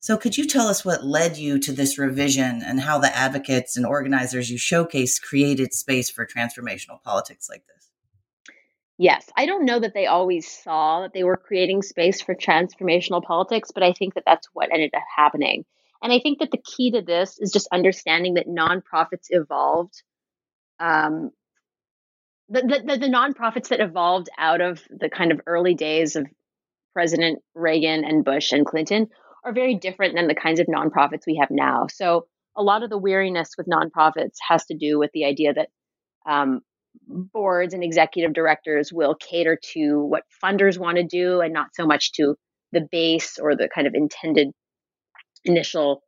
So, 0.00 0.16
could 0.16 0.36
you 0.36 0.48
tell 0.48 0.66
us 0.66 0.84
what 0.84 1.04
led 1.04 1.36
you 1.36 1.60
to 1.60 1.72
this 1.72 1.96
revision 1.96 2.60
and 2.60 2.80
how 2.80 2.98
the 2.98 3.16
advocates 3.16 3.76
and 3.76 3.86
organizers 3.86 4.50
you 4.50 4.58
showcase 4.58 5.20
created 5.20 5.72
space 5.72 6.10
for 6.10 6.26
transformational 6.26 7.00
politics 7.04 7.48
like 7.48 7.64
this? 7.68 7.91
Yes, 8.98 9.28
I 9.36 9.46
don't 9.46 9.64
know 9.64 9.80
that 9.80 9.94
they 9.94 10.06
always 10.06 10.48
saw 10.48 11.02
that 11.02 11.12
they 11.12 11.24
were 11.24 11.36
creating 11.36 11.82
space 11.82 12.20
for 12.20 12.34
transformational 12.34 13.22
politics, 13.22 13.70
but 13.72 13.82
I 13.82 13.92
think 13.92 14.14
that 14.14 14.24
that's 14.26 14.48
what 14.52 14.72
ended 14.72 14.92
up 14.94 15.02
happening. 15.16 15.64
And 16.02 16.12
I 16.12 16.18
think 16.18 16.40
that 16.40 16.50
the 16.50 16.62
key 16.62 16.90
to 16.92 17.02
this 17.02 17.38
is 17.38 17.52
just 17.52 17.68
understanding 17.72 18.34
that 18.34 18.46
nonprofits 18.46 19.26
evolved. 19.30 20.02
Um, 20.78 21.30
the, 22.48 22.60
the, 22.60 22.98
the 22.98 23.06
nonprofits 23.06 23.68
that 23.68 23.80
evolved 23.80 24.28
out 24.36 24.60
of 24.60 24.82
the 24.90 25.08
kind 25.08 25.32
of 25.32 25.40
early 25.46 25.74
days 25.74 26.16
of 26.16 26.26
President 26.92 27.40
Reagan 27.54 28.04
and 28.04 28.24
Bush 28.24 28.52
and 28.52 28.66
Clinton 28.66 29.08
are 29.44 29.52
very 29.52 29.76
different 29.76 30.14
than 30.14 30.28
the 30.28 30.34
kinds 30.34 30.60
of 30.60 30.66
nonprofits 30.66 31.26
we 31.26 31.38
have 31.40 31.50
now. 31.50 31.86
So 31.90 32.26
a 32.56 32.62
lot 32.62 32.82
of 32.82 32.90
the 32.90 32.98
weariness 32.98 33.52
with 33.56 33.66
nonprofits 33.66 34.36
has 34.46 34.66
to 34.66 34.74
do 34.76 34.98
with 34.98 35.10
the 35.12 35.24
idea 35.24 35.54
that 35.54 35.68
um, 36.26 36.60
boards 37.06 37.74
and 37.74 37.84
executive 37.84 38.32
directors 38.32 38.92
will 38.92 39.14
cater 39.14 39.58
to 39.74 40.00
what 40.04 40.22
funders 40.42 40.78
want 40.78 40.96
to 40.96 41.04
do 41.04 41.40
and 41.40 41.52
not 41.52 41.68
so 41.74 41.86
much 41.86 42.12
to 42.12 42.34
the 42.72 42.86
base 42.90 43.38
or 43.38 43.54
the 43.54 43.68
kind 43.72 43.86
of 43.86 43.94
intended 43.94 44.48
initial 45.44 46.02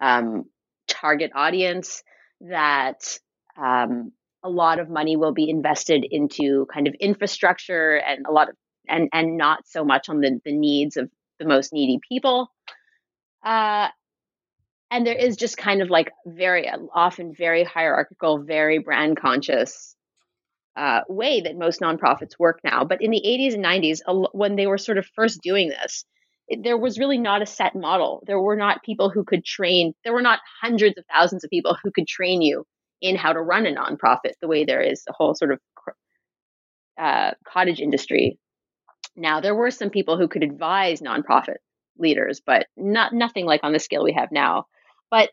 um, 0.00 0.44
target 0.88 1.30
audience 1.34 2.02
that 2.40 3.18
um, 3.60 4.12
a 4.42 4.48
lot 4.48 4.78
of 4.78 4.88
money 4.88 5.16
will 5.16 5.32
be 5.32 5.50
invested 5.50 6.06
into 6.08 6.66
kind 6.72 6.86
of 6.86 6.94
infrastructure 7.00 7.96
and 7.96 8.26
a 8.26 8.32
lot 8.32 8.48
of 8.48 8.54
and 8.88 9.08
and 9.12 9.36
not 9.36 9.66
so 9.66 9.84
much 9.84 10.08
on 10.08 10.20
the, 10.20 10.40
the 10.44 10.56
needs 10.56 10.96
of 10.96 11.10
the 11.38 11.46
most 11.46 11.72
needy 11.72 11.98
people. 12.08 12.50
Uh, 13.44 13.88
and 14.90 15.06
there 15.06 15.14
is 15.14 15.36
just 15.36 15.56
kind 15.58 15.82
of 15.82 15.90
like 15.90 16.10
very 16.26 16.70
often 16.94 17.34
very 17.36 17.62
hierarchical, 17.62 18.42
very 18.42 18.78
brand 18.78 19.20
conscious 19.20 19.94
uh, 20.78 21.02
way 21.10 21.42
that 21.42 21.58
most 21.58 21.80
nonprofits 21.82 22.38
work 22.38 22.60
now. 22.64 22.84
But 22.84 23.02
in 23.02 23.12
the 23.12 23.22
80s 23.26 23.54
and 23.54 23.64
90s, 23.64 24.00
when 24.32 24.56
they 24.56 24.68
were 24.68 24.78
sort 24.78 24.98
of 24.98 25.06
first 25.16 25.40
doing 25.42 25.70
this, 25.70 26.06
there 26.62 26.78
was 26.78 26.98
really 26.98 27.18
not 27.18 27.42
a 27.42 27.46
set 27.46 27.76
model. 27.76 28.22
There 28.26 28.40
were 28.40 28.56
not 28.56 28.84
people 28.84 29.10
who 29.10 29.24
could 29.24 29.44
train, 29.44 29.94
there 30.04 30.14
were 30.14 30.22
not 30.22 30.40
hundreds 30.62 30.98
of 30.98 31.04
thousands 31.12 31.44
of 31.44 31.50
people 31.50 31.76
who 31.84 31.92
could 31.92 32.08
train 32.08 32.42
you 32.42 32.64
in 33.02 33.16
how 33.16 33.34
to 33.34 33.40
run 33.42 33.66
a 33.66 33.74
nonprofit 33.74 34.34
the 34.42 34.48
way 34.48 34.64
there 34.64 34.82
is 34.82 35.04
a 35.08 35.14
whole 35.14 35.34
sort 35.34 35.52
of 35.52 35.60
uh, 36.98 37.32
cottage 37.46 37.80
industry 37.80 38.38
Now, 39.16 39.40
there 39.40 39.54
were 39.54 39.70
some 39.70 39.90
people 39.90 40.18
who 40.18 40.28
could 40.28 40.42
advise 40.42 41.00
nonprofit 41.02 41.56
leaders, 41.98 42.40
but 42.44 42.66
not 42.76 43.12
nothing 43.12 43.46
like 43.46 43.62
on 43.64 43.72
the 43.72 43.80
scale 43.80 44.04
we 44.04 44.12
have 44.14 44.30
now. 44.32 44.66
But 45.10 45.30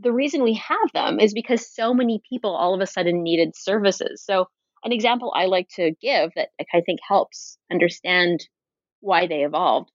the 0.00 0.12
reason 0.12 0.42
we 0.42 0.54
have 0.54 0.92
them 0.94 1.20
is 1.20 1.34
because 1.34 1.74
so 1.74 1.94
many 1.94 2.20
people 2.28 2.54
all 2.54 2.74
of 2.74 2.80
a 2.80 2.86
sudden 2.86 3.22
needed 3.22 3.54
services. 3.56 4.24
So, 4.24 4.46
an 4.84 4.92
example 4.92 5.32
I 5.34 5.46
like 5.46 5.68
to 5.76 5.92
give 6.00 6.32
that 6.36 6.50
I 6.72 6.80
think 6.80 7.00
helps 7.06 7.58
understand 7.70 8.46
why 9.00 9.26
they 9.26 9.44
evolved 9.44 9.90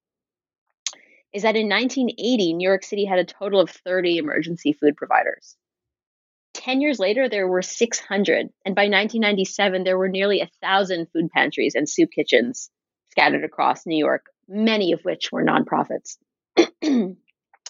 is 1.34 1.44
that 1.44 1.56
in 1.56 1.70
1980, 1.70 2.54
New 2.54 2.68
York 2.68 2.84
City 2.84 3.06
had 3.06 3.20
a 3.20 3.26
total 3.26 3.60
of 3.60 3.70
30 3.70 4.18
emergency 4.18 4.74
food 4.74 4.96
providers. 4.96 5.56
10 6.54 6.82
years 6.82 7.00
later, 7.00 7.30
there 7.30 7.48
were 7.48 7.62
600. 7.62 8.50
And 8.66 8.76
by 8.76 8.84
1997, 8.84 9.84
there 9.84 9.98
were 9.98 10.10
nearly 10.10 10.40
1,000 10.40 11.08
food 11.12 11.30
pantries 11.30 11.76
and 11.76 11.88
soup 11.88 12.10
kitchens 12.12 12.70
scattered 13.12 13.44
across 13.44 13.86
New 13.86 13.98
York, 13.98 14.26
many 14.48 14.94
of 14.94 15.02
which 15.02 15.32
were 15.32 15.44
nonprofits. 15.44 16.18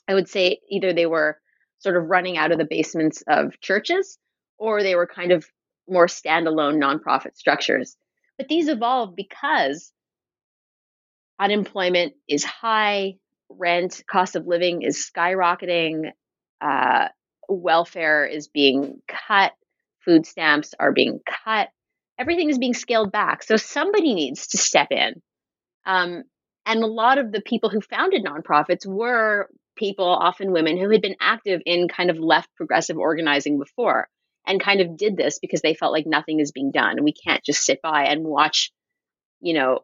I 0.08 0.14
would 0.14 0.30
say 0.30 0.60
either 0.70 0.94
they 0.94 1.06
were 1.06 1.38
sort 1.80 1.98
of 1.98 2.10
running 2.10 2.38
out 2.38 2.52
of 2.52 2.58
the 2.58 2.66
basements 2.66 3.24
of 3.28 3.60
churches 3.60 4.18
or 4.58 4.82
they 4.82 4.96
were 4.96 5.08
kind 5.08 5.32
of 5.32 5.46
more 5.90 6.08
standalone 6.08 6.82
nonprofit 6.82 7.36
structures. 7.36 7.96
But 8.38 8.48
these 8.48 8.68
evolve 8.68 9.16
because 9.16 9.92
unemployment 11.40 12.14
is 12.28 12.44
high, 12.44 13.16
rent, 13.50 14.04
cost 14.10 14.36
of 14.36 14.46
living 14.46 14.82
is 14.82 15.10
skyrocketing, 15.10 16.12
uh, 16.62 17.08
welfare 17.48 18.26
is 18.26 18.48
being 18.48 19.02
cut, 19.08 19.54
food 20.04 20.26
stamps 20.26 20.74
are 20.80 20.92
being 20.92 21.20
cut, 21.46 21.70
everything 22.20 22.50
is 22.50 22.58
being 22.58 22.74
scaled 22.74 23.12
back. 23.12 23.44
So 23.44 23.58
somebody 23.58 24.14
needs 24.14 24.48
to 24.48 24.58
step 24.58 24.88
in. 24.92 25.22
Um, 25.86 26.24
and 26.66 26.84
a 26.84 26.88
lot 26.88 27.18
of 27.18 27.32
the 27.32 27.42
people 27.42 27.70
who 27.70 27.80
founded 27.80 28.26
nonprofits 28.26 28.86
were 28.86 29.50
people, 29.78 30.08
often 30.08 30.52
women, 30.52 30.78
who 30.78 30.90
had 30.90 31.02
been 31.02 31.16
active 31.22 31.62
in 31.66 31.88
kind 31.88 32.10
of 32.10 32.20
left 32.20 32.54
progressive 32.56 32.98
organizing 32.98 33.58
before 33.58 34.10
and 34.48 34.62
kind 34.62 34.82
of 34.82 34.98
did 34.98 35.18
this 35.18 35.40
because 35.40 35.62
they 35.62 35.74
felt 35.74 35.92
like 35.92 36.08
nothing 36.08 36.40
is 36.40 36.52
being 36.52 36.72
done. 36.72 37.04
We 37.04 37.14
can't 37.14 37.44
just 37.44 37.66
sit 37.66 37.82
by 37.82 38.06
and 38.06 38.24
watch, 38.24 38.72
you 39.42 39.54
know, 39.54 39.82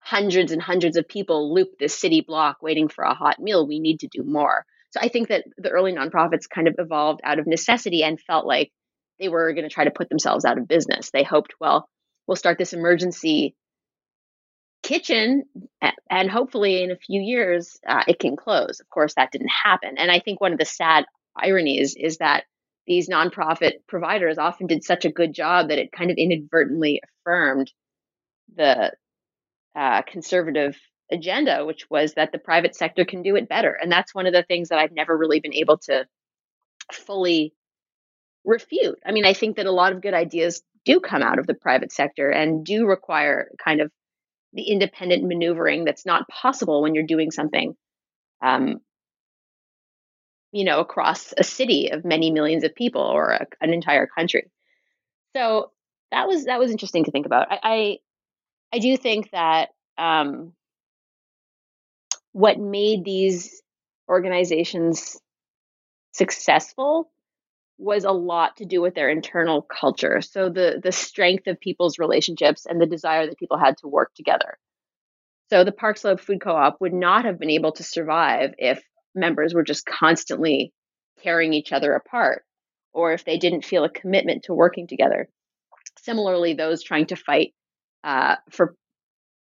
hundreds 0.00 0.52
and 0.52 0.62
hundreds 0.62 0.96
of 0.96 1.08
people 1.08 1.52
loop 1.52 1.70
this 1.78 1.98
city 1.98 2.24
block 2.26 2.58
waiting 2.62 2.88
for 2.88 3.02
a 3.02 3.14
hot 3.14 3.40
meal. 3.40 3.66
We 3.66 3.80
need 3.80 4.00
to 4.00 4.08
do 4.08 4.22
more. 4.22 4.64
So 4.90 5.00
I 5.02 5.08
think 5.08 5.28
that 5.28 5.44
the 5.58 5.70
early 5.70 5.92
nonprofits 5.92 6.48
kind 6.48 6.68
of 6.68 6.76
evolved 6.78 7.20
out 7.24 7.40
of 7.40 7.46
necessity 7.46 8.04
and 8.04 8.20
felt 8.20 8.46
like 8.46 8.70
they 9.18 9.28
were 9.28 9.52
going 9.52 9.68
to 9.68 9.74
try 9.74 9.84
to 9.84 9.90
put 9.90 10.08
themselves 10.08 10.44
out 10.44 10.58
of 10.58 10.68
business. 10.68 11.10
They 11.10 11.24
hoped, 11.24 11.54
well, 11.60 11.88
we'll 12.26 12.36
start 12.36 12.58
this 12.58 12.72
emergency 12.72 13.56
kitchen 14.82 15.42
and 16.08 16.30
hopefully 16.30 16.84
in 16.84 16.92
a 16.92 16.96
few 16.96 17.20
years 17.20 17.76
uh, 17.86 18.04
it 18.06 18.20
can 18.20 18.36
close. 18.36 18.78
Of 18.78 18.88
course, 18.88 19.14
that 19.16 19.32
didn't 19.32 19.50
happen. 19.50 19.98
And 19.98 20.10
I 20.10 20.20
think 20.20 20.40
one 20.40 20.52
of 20.52 20.58
the 20.58 20.64
sad 20.64 21.04
ironies 21.36 21.96
is 21.98 22.18
that 22.18 22.44
these 22.86 23.08
nonprofit 23.08 23.72
providers 23.88 24.38
often 24.38 24.66
did 24.66 24.84
such 24.84 25.04
a 25.04 25.12
good 25.12 25.34
job 25.34 25.68
that 25.68 25.78
it 25.78 25.92
kind 25.92 26.10
of 26.10 26.16
inadvertently 26.16 27.00
affirmed 27.04 27.70
the 28.54 28.92
uh, 29.74 30.02
conservative 30.02 30.76
agenda, 31.10 31.64
which 31.64 31.88
was 31.90 32.14
that 32.14 32.32
the 32.32 32.38
private 32.38 32.74
sector 32.74 33.04
can 33.04 33.22
do 33.22 33.36
it 33.36 33.48
better. 33.48 33.72
And 33.72 33.90
that's 33.90 34.14
one 34.14 34.26
of 34.26 34.32
the 34.32 34.42
things 34.42 34.68
that 34.68 34.78
I've 34.78 34.92
never 34.92 35.16
really 35.16 35.40
been 35.40 35.54
able 35.54 35.78
to 35.78 36.06
fully 36.92 37.52
refute. 38.44 38.98
I 39.04 39.12
mean, 39.12 39.24
I 39.24 39.32
think 39.32 39.56
that 39.56 39.66
a 39.66 39.72
lot 39.72 39.92
of 39.92 40.02
good 40.02 40.14
ideas 40.14 40.62
do 40.84 41.00
come 41.00 41.22
out 41.22 41.38
of 41.38 41.46
the 41.46 41.54
private 41.54 41.92
sector 41.92 42.30
and 42.30 42.64
do 42.64 42.86
require 42.86 43.50
kind 43.62 43.80
of 43.80 43.90
the 44.52 44.62
independent 44.62 45.24
maneuvering 45.24 45.84
that's 45.84 46.06
not 46.06 46.28
possible 46.28 46.80
when 46.82 46.94
you're 46.94 47.04
doing 47.04 47.30
something 47.30 47.74
um, 48.42 48.78
you 50.56 50.64
know 50.64 50.80
across 50.80 51.34
a 51.36 51.44
city 51.44 51.90
of 51.90 52.04
many 52.04 52.30
millions 52.30 52.64
of 52.64 52.74
people 52.74 53.02
or 53.02 53.30
a, 53.30 53.46
an 53.60 53.72
entire 53.72 54.06
country 54.06 54.50
so 55.36 55.70
that 56.10 56.26
was 56.26 56.44
that 56.46 56.58
was 56.58 56.70
interesting 56.70 57.04
to 57.04 57.10
think 57.10 57.26
about 57.26 57.46
i 57.50 57.58
i, 57.62 57.96
I 58.72 58.78
do 58.78 58.96
think 58.96 59.30
that 59.30 59.68
um, 59.98 60.52
what 62.32 62.58
made 62.58 63.04
these 63.04 63.62
organizations 64.08 65.18
successful 66.12 67.10
was 67.78 68.04
a 68.04 68.10
lot 68.10 68.56
to 68.56 68.64
do 68.64 68.80
with 68.80 68.94
their 68.94 69.10
internal 69.10 69.62
culture. 69.62 70.20
So 70.22 70.48
the 70.48 70.80
the 70.82 70.92
strength 70.92 71.46
of 71.46 71.60
people's 71.60 71.98
relationships 71.98 72.66
and 72.66 72.80
the 72.80 72.86
desire 72.86 73.26
that 73.26 73.38
people 73.38 73.58
had 73.58 73.76
to 73.78 73.88
work 73.88 74.14
together. 74.14 74.58
So 75.50 75.62
the 75.64 75.72
Park 75.72 75.98
Slope 75.98 76.20
Food 76.20 76.40
Co-op 76.40 76.80
would 76.80 76.94
not 76.94 77.24
have 77.24 77.38
been 77.38 77.50
able 77.50 77.72
to 77.72 77.82
survive 77.82 78.54
if 78.58 78.82
members 79.16 79.54
were 79.54 79.64
just 79.64 79.86
constantly 79.86 80.72
tearing 81.22 81.52
each 81.52 81.72
other 81.72 81.94
apart 81.94 82.44
or 82.92 83.12
if 83.12 83.24
they 83.24 83.38
didn't 83.38 83.64
feel 83.64 83.84
a 83.84 83.90
commitment 83.90 84.44
to 84.44 84.54
working 84.54 84.86
together. 84.86 85.28
Similarly, 85.98 86.54
those 86.54 86.82
trying 86.82 87.06
to 87.06 87.16
fight 87.16 87.52
uh, 88.04 88.36
for 88.50 88.76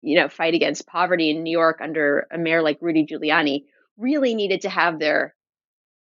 you 0.02 0.16
know, 0.16 0.28
fight 0.28 0.54
against 0.54 0.86
poverty 0.86 1.30
in 1.30 1.42
New 1.42 1.50
York 1.50 1.80
under 1.82 2.28
a 2.30 2.38
mayor 2.38 2.62
like 2.62 2.78
Rudy 2.80 3.06
Giuliani 3.06 3.64
really 3.96 4.34
needed 4.34 4.60
to 4.62 4.68
have 4.68 4.98
their 5.00 5.34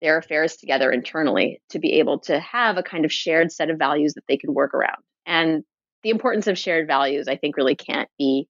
their 0.01 0.17
affairs 0.17 0.57
together 0.57 0.91
internally 0.91 1.61
to 1.71 1.79
be 1.79 1.95
able 1.95 2.21
to 2.21 2.39
have 2.41 2.79
a 2.79 2.83
kind 2.83 3.05
of 3.05 3.13
shared 3.13 3.53
set 3.53 3.69
of 3.69 3.79
values 3.79 4.15
that 4.15 4.25
they 4.29 4.39
could 4.39 4.49
work 4.49 4.73
around. 4.73 5.03
And 5.27 5.63
the 6.03 6.11
importance 6.11 6.47
of 6.47 6.57
shared 6.57 6.87
values, 6.87 7.29
I 7.29 7.37
think, 7.37 7.57
really 7.57 7.75
can't 7.75 8.09
be 8.17 8.49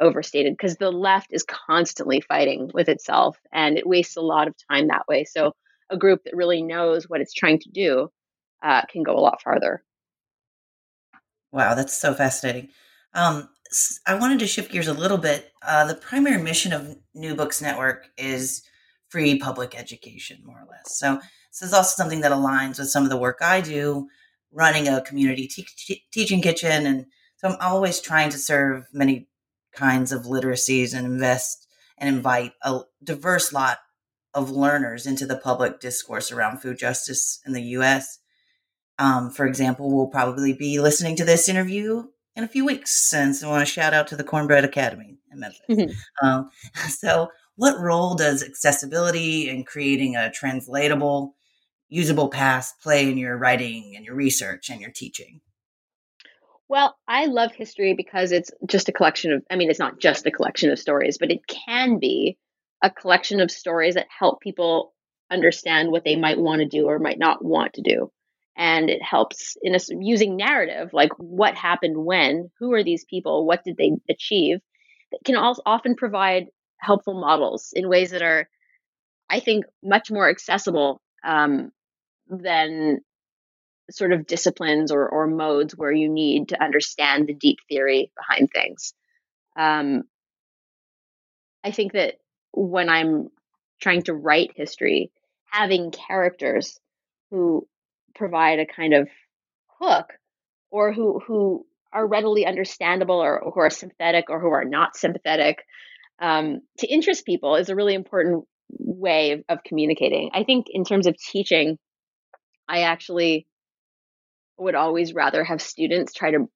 overstated 0.00 0.54
because 0.54 0.76
the 0.76 0.90
left 0.90 1.28
is 1.30 1.44
constantly 1.44 2.20
fighting 2.20 2.70
with 2.72 2.88
itself 2.88 3.38
and 3.52 3.78
it 3.78 3.86
wastes 3.86 4.16
a 4.16 4.20
lot 4.20 4.48
of 4.48 4.54
time 4.70 4.88
that 4.88 5.06
way. 5.08 5.24
So, 5.24 5.52
a 5.90 5.96
group 5.96 6.24
that 6.24 6.36
really 6.36 6.62
knows 6.62 7.08
what 7.08 7.22
it's 7.22 7.32
trying 7.32 7.58
to 7.60 7.70
do 7.70 8.10
uh, 8.62 8.82
can 8.90 9.02
go 9.02 9.16
a 9.16 9.20
lot 9.20 9.40
farther. 9.42 9.82
Wow, 11.50 11.74
that's 11.74 11.96
so 11.96 12.12
fascinating. 12.12 12.68
Um, 13.14 13.48
I 14.06 14.14
wanted 14.14 14.38
to 14.40 14.46
shift 14.46 14.70
gears 14.70 14.88
a 14.88 14.94
little 14.94 15.18
bit. 15.18 15.50
Uh, 15.66 15.86
the 15.86 15.94
primary 15.94 16.42
mission 16.42 16.72
of 16.72 16.96
New 17.14 17.34
Books 17.34 17.62
Network 17.62 18.10
is 18.16 18.62
free 19.08 19.38
public 19.38 19.78
education, 19.78 20.42
more 20.44 20.60
or 20.60 20.66
less. 20.70 20.98
So 20.98 21.20
this 21.50 21.62
is 21.62 21.72
also 21.72 21.94
something 21.96 22.20
that 22.20 22.32
aligns 22.32 22.78
with 22.78 22.90
some 22.90 23.04
of 23.04 23.10
the 23.10 23.16
work 23.16 23.38
I 23.40 23.60
do, 23.60 24.08
running 24.52 24.88
a 24.88 25.00
community 25.00 25.46
te- 25.48 26.04
teaching 26.12 26.42
kitchen, 26.42 26.86
and 26.86 27.06
so 27.36 27.48
I'm 27.48 27.56
always 27.60 28.00
trying 28.00 28.30
to 28.30 28.38
serve 28.38 28.86
many 28.92 29.28
kinds 29.78 30.10
of 30.10 30.24
literacies 30.24 30.92
and 30.92 31.06
invest 31.06 31.68
and 31.96 32.08
invite 32.08 32.52
a 32.62 32.80
diverse 33.02 33.52
lot 33.52 33.78
of 34.34 34.50
learners 34.50 35.06
into 35.06 35.26
the 35.26 35.36
public 35.36 35.80
discourse 35.80 36.32
around 36.32 36.58
food 36.58 36.78
justice 36.78 37.40
in 37.46 37.52
the 37.52 37.62
U.S. 37.62 38.18
Um, 38.98 39.30
for 39.30 39.46
example, 39.46 39.94
we'll 39.94 40.08
probably 40.08 40.52
be 40.52 40.80
listening 40.80 41.16
to 41.16 41.24
this 41.24 41.48
interview 41.48 42.04
in 42.34 42.44
a 42.44 42.48
few 42.48 42.64
weeks. 42.64 43.08
Since 43.08 43.42
I 43.42 43.48
want 43.48 43.66
to 43.66 43.72
shout 43.72 43.94
out 43.94 44.08
to 44.08 44.16
the 44.16 44.24
Cornbread 44.24 44.64
Academy 44.64 45.18
in 45.32 45.40
Memphis. 45.40 45.60
Mm-hmm. 45.70 46.26
Um, 46.26 46.50
so, 46.88 47.28
what 47.56 47.80
role 47.80 48.14
does 48.14 48.42
accessibility 48.42 49.48
and 49.48 49.66
creating 49.66 50.16
a 50.16 50.30
translatable, 50.30 51.34
usable 51.88 52.28
past 52.28 52.80
play 52.80 53.10
in 53.10 53.18
your 53.18 53.36
writing 53.36 53.94
and 53.96 54.04
your 54.04 54.14
research 54.14 54.70
and 54.70 54.80
your 54.80 54.90
teaching? 54.90 55.40
Well, 56.68 56.96
I 57.06 57.26
love 57.26 57.52
history 57.52 57.94
because 57.94 58.30
it's 58.32 58.50
just 58.66 58.88
a 58.88 58.92
collection 58.92 59.32
of, 59.32 59.42
I 59.50 59.56
mean, 59.56 59.70
it's 59.70 59.78
not 59.78 59.98
just 59.98 60.26
a 60.26 60.30
collection 60.30 60.70
of 60.70 60.78
stories, 60.78 61.16
but 61.18 61.30
it 61.30 61.46
can 61.46 61.98
be 61.98 62.36
a 62.82 62.90
collection 62.90 63.40
of 63.40 63.50
stories 63.50 63.94
that 63.94 64.06
help 64.16 64.40
people 64.40 64.94
understand 65.30 65.90
what 65.90 66.04
they 66.04 66.16
might 66.16 66.38
want 66.38 66.60
to 66.60 66.68
do 66.68 66.86
or 66.86 66.98
might 66.98 67.18
not 67.18 67.44
want 67.44 67.74
to 67.74 67.82
do. 67.82 68.10
And 68.56 68.90
it 68.90 69.02
helps 69.02 69.56
in 69.62 69.74
a, 69.74 69.78
using 70.00 70.36
narrative 70.36 70.90
like 70.92 71.12
what 71.16 71.54
happened 71.54 71.96
when 72.04 72.50
who 72.58 72.72
are 72.72 72.82
these 72.82 73.04
people 73.04 73.46
what 73.46 73.62
did 73.64 73.76
they 73.76 73.92
achieve 74.10 74.58
that 75.12 75.20
can 75.24 75.36
also 75.36 75.62
often 75.64 75.94
provide 75.94 76.46
helpful 76.80 77.20
models 77.20 77.72
in 77.72 77.88
ways 77.88 78.10
that 78.10 78.22
are 78.22 78.48
i 79.30 79.40
think 79.40 79.64
much 79.82 80.10
more 80.10 80.28
accessible 80.28 81.00
um, 81.24 81.70
than 82.28 83.00
sort 83.90 84.12
of 84.12 84.26
disciplines 84.26 84.92
or, 84.92 85.08
or 85.08 85.26
modes 85.26 85.74
where 85.76 85.92
you 85.92 86.08
need 86.08 86.48
to 86.48 86.62
understand 86.62 87.26
the 87.26 87.34
deep 87.34 87.58
theory 87.68 88.12
behind 88.16 88.48
things. 88.52 88.94
Um, 89.56 90.04
i 91.64 91.70
think 91.70 91.92
that 91.92 92.14
when 92.52 92.88
i'm 92.88 93.28
trying 93.80 94.02
to 94.02 94.14
write 94.14 94.52
history 94.54 95.10
having 95.50 95.90
characters 95.90 96.78
who 97.30 97.66
provide 98.14 98.58
a 98.58 98.66
kind 98.66 98.94
of 98.94 99.08
hook 99.80 100.06
or 100.70 100.92
who 100.92 101.20
who 101.26 101.66
are 101.92 102.06
readily 102.06 102.46
understandable 102.46 103.22
or 103.22 103.50
who 103.52 103.60
are 103.60 103.70
sympathetic 103.70 104.26
or 104.28 104.40
who 104.40 104.48
are 104.48 104.64
not 104.64 104.96
sympathetic 104.96 105.64
um, 106.20 106.60
to 106.78 106.86
interest 106.86 107.24
people 107.24 107.56
is 107.56 107.70
a 107.70 107.76
really 107.76 107.94
important 107.94 108.44
way 108.70 109.32
of, 109.32 109.44
of 109.48 109.62
communicating. 109.64 110.30
I 110.34 110.44
think 110.44 110.66
in 110.68 110.84
terms 110.84 111.06
of 111.06 111.16
teaching 111.16 111.78
i 112.68 112.80
actually 112.82 113.46
would 114.58 114.74
always 114.74 115.14
rather 115.14 115.44
have 115.44 115.62
students 115.62 116.12
try 116.12 116.32
to 116.32 116.48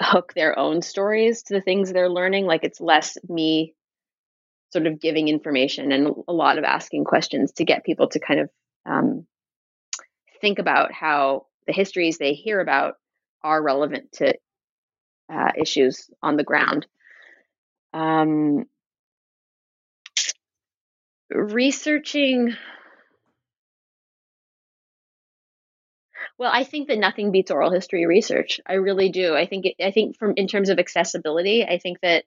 hook 0.00 0.32
their 0.34 0.58
own 0.58 0.82
stories 0.82 1.42
to 1.44 1.54
the 1.54 1.60
things 1.60 1.92
they're 1.92 2.10
learning. 2.10 2.46
Like 2.46 2.64
it's 2.64 2.80
less 2.80 3.16
me 3.28 3.74
sort 4.70 4.86
of 4.86 5.00
giving 5.00 5.28
information 5.28 5.92
and 5.92 6.14
a 6.28 6.32
lot 6.32 6.58
of 6.58 6.64
asking 6.64 7.04
questions 7.04 7.52
to 7.52 7.64
get 7.64 7.84
people 7.84 8.08
to 8.08 8.20
kind 8.20 8.40
of 8.40 8.50
um, 8.86 9.26
think 10.40 10.58
about 10.58 10.92
how 10.92 11.46
the 11.66 11.72
histories 11.72 12.18
they 12.18 12.34
hear 12.34 12.60
about 12.60 12.94
are 13.42 13.62
relevant 13.62 14.12
to 14.12 14.34
uh, 15.32 15.52
issues 15.56 16.10
on 16.22 16.36
the 16.36 16.44
ground. 16.44 16.86
Um, 17.92 18.64
researching 21.30 22.54
well 26.38 26.50
i 26.52 26.64
think 26.64 26.88
that 26.88 26.98
nothing 26.98 27.32
beats 27.32 27.50
oral 27.50 27.70
history 27.70 28.06
research 28.06 28.60
i 28.66 28.74
really 28.74 29.10
do 29.10 29.34
i 29.34 29.46
think 29.46 29.66
i 29.82 29.90
think 29.90 30.16
from 30.16 30.32
in 30.36 30.46
terms 30.46 30.68
of 30.68 30.78
accessibility 30.78 31.64
i 31.64 31.78
think 31.78 32.00
that 32.00 32.24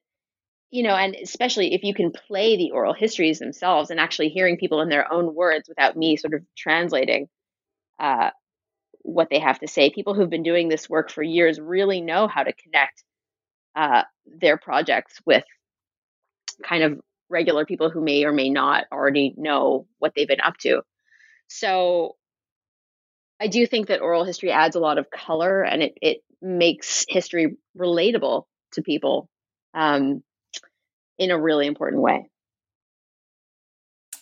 you 0.70 0.84
know 0.84 0.96
and 0.96 1.16
especially 1.16 1.74
if 1.74 1.84
you 1.84 1.94
can 1.94 2.12
play 2.12 2.58
the 2.58 2.72
oral 2.72 2.94
histories 2.94 3.40
themselves 3.40 3.90
and 3.90 4.00
actually 4.00 4.30
hearing 4.30 4.58
people 4.58 4.82
in 4.82 4.90
their 4.90 5.12
own 5.12 5.34
words 5.34 5.68
without 5.68 5.98
me 5.98 6.18
sort 6.18 6.34
of 6.34 6.42
translating 6.58 7.28
uh, 8.00 8.32
what 9.04 9.30
they 9.30 9.40
have 9.40 9.60
to 9.60 9.68
say 9.68 9.90
people 9.90 10.14
who've 10.14 10.30
been 10.30 10.44
doing 10.44 10.70
this 10.70 10.90
work 10.90 11.12
for 11.12 11.24
years 11.24 11.60
really 11.60 12.02
know 12.02 12.28
how 12.28 12.44
to 12.44 12.54
connect 12.54 13.04
uh, 13.76 14.04
their 14.26 14.58
projects 14.58 15.20
with 15.26 15.44
kind 16.64 16.84
of 16.84 17.00
regular 17.30 17.66
people 17.66 17.90
who 17.90 18.02
may 18.02 18.26
or 18.26 18.32
may 18.32 18.50
not 18.50 18.86
already 18.92 19.34
know 19.38 19.88
what 20.00 20.14
they've 20.16 20.28
been 20.28 20.42
up 20.42 20.58
to. 20.58 20.82
So 21.48 22.16
I 23.42 23.48
do 23.48 23.66
think 23.66 23.88
that 23.88 24.02
oral 24.02 24.24
history 24.24 24.52
adds 24.52 24.76
a 24.76 24.80
lot 24.80 25.00
of 25.00 25.10
color 25.10 25.64
and 25.64 25.82
it, 25.82 25.98
it 26.00 26.18
makes 26.44 27.06
history 27.10 27.58
relatable 27.76 28.46
to 28.74 28.84
people 28.84 29.28
um, 29.74 30.22
in 31.18 31.32
a 31.32 31.42
really 31.42 31.66
important 31.66 32.04
way. 32.04 32.30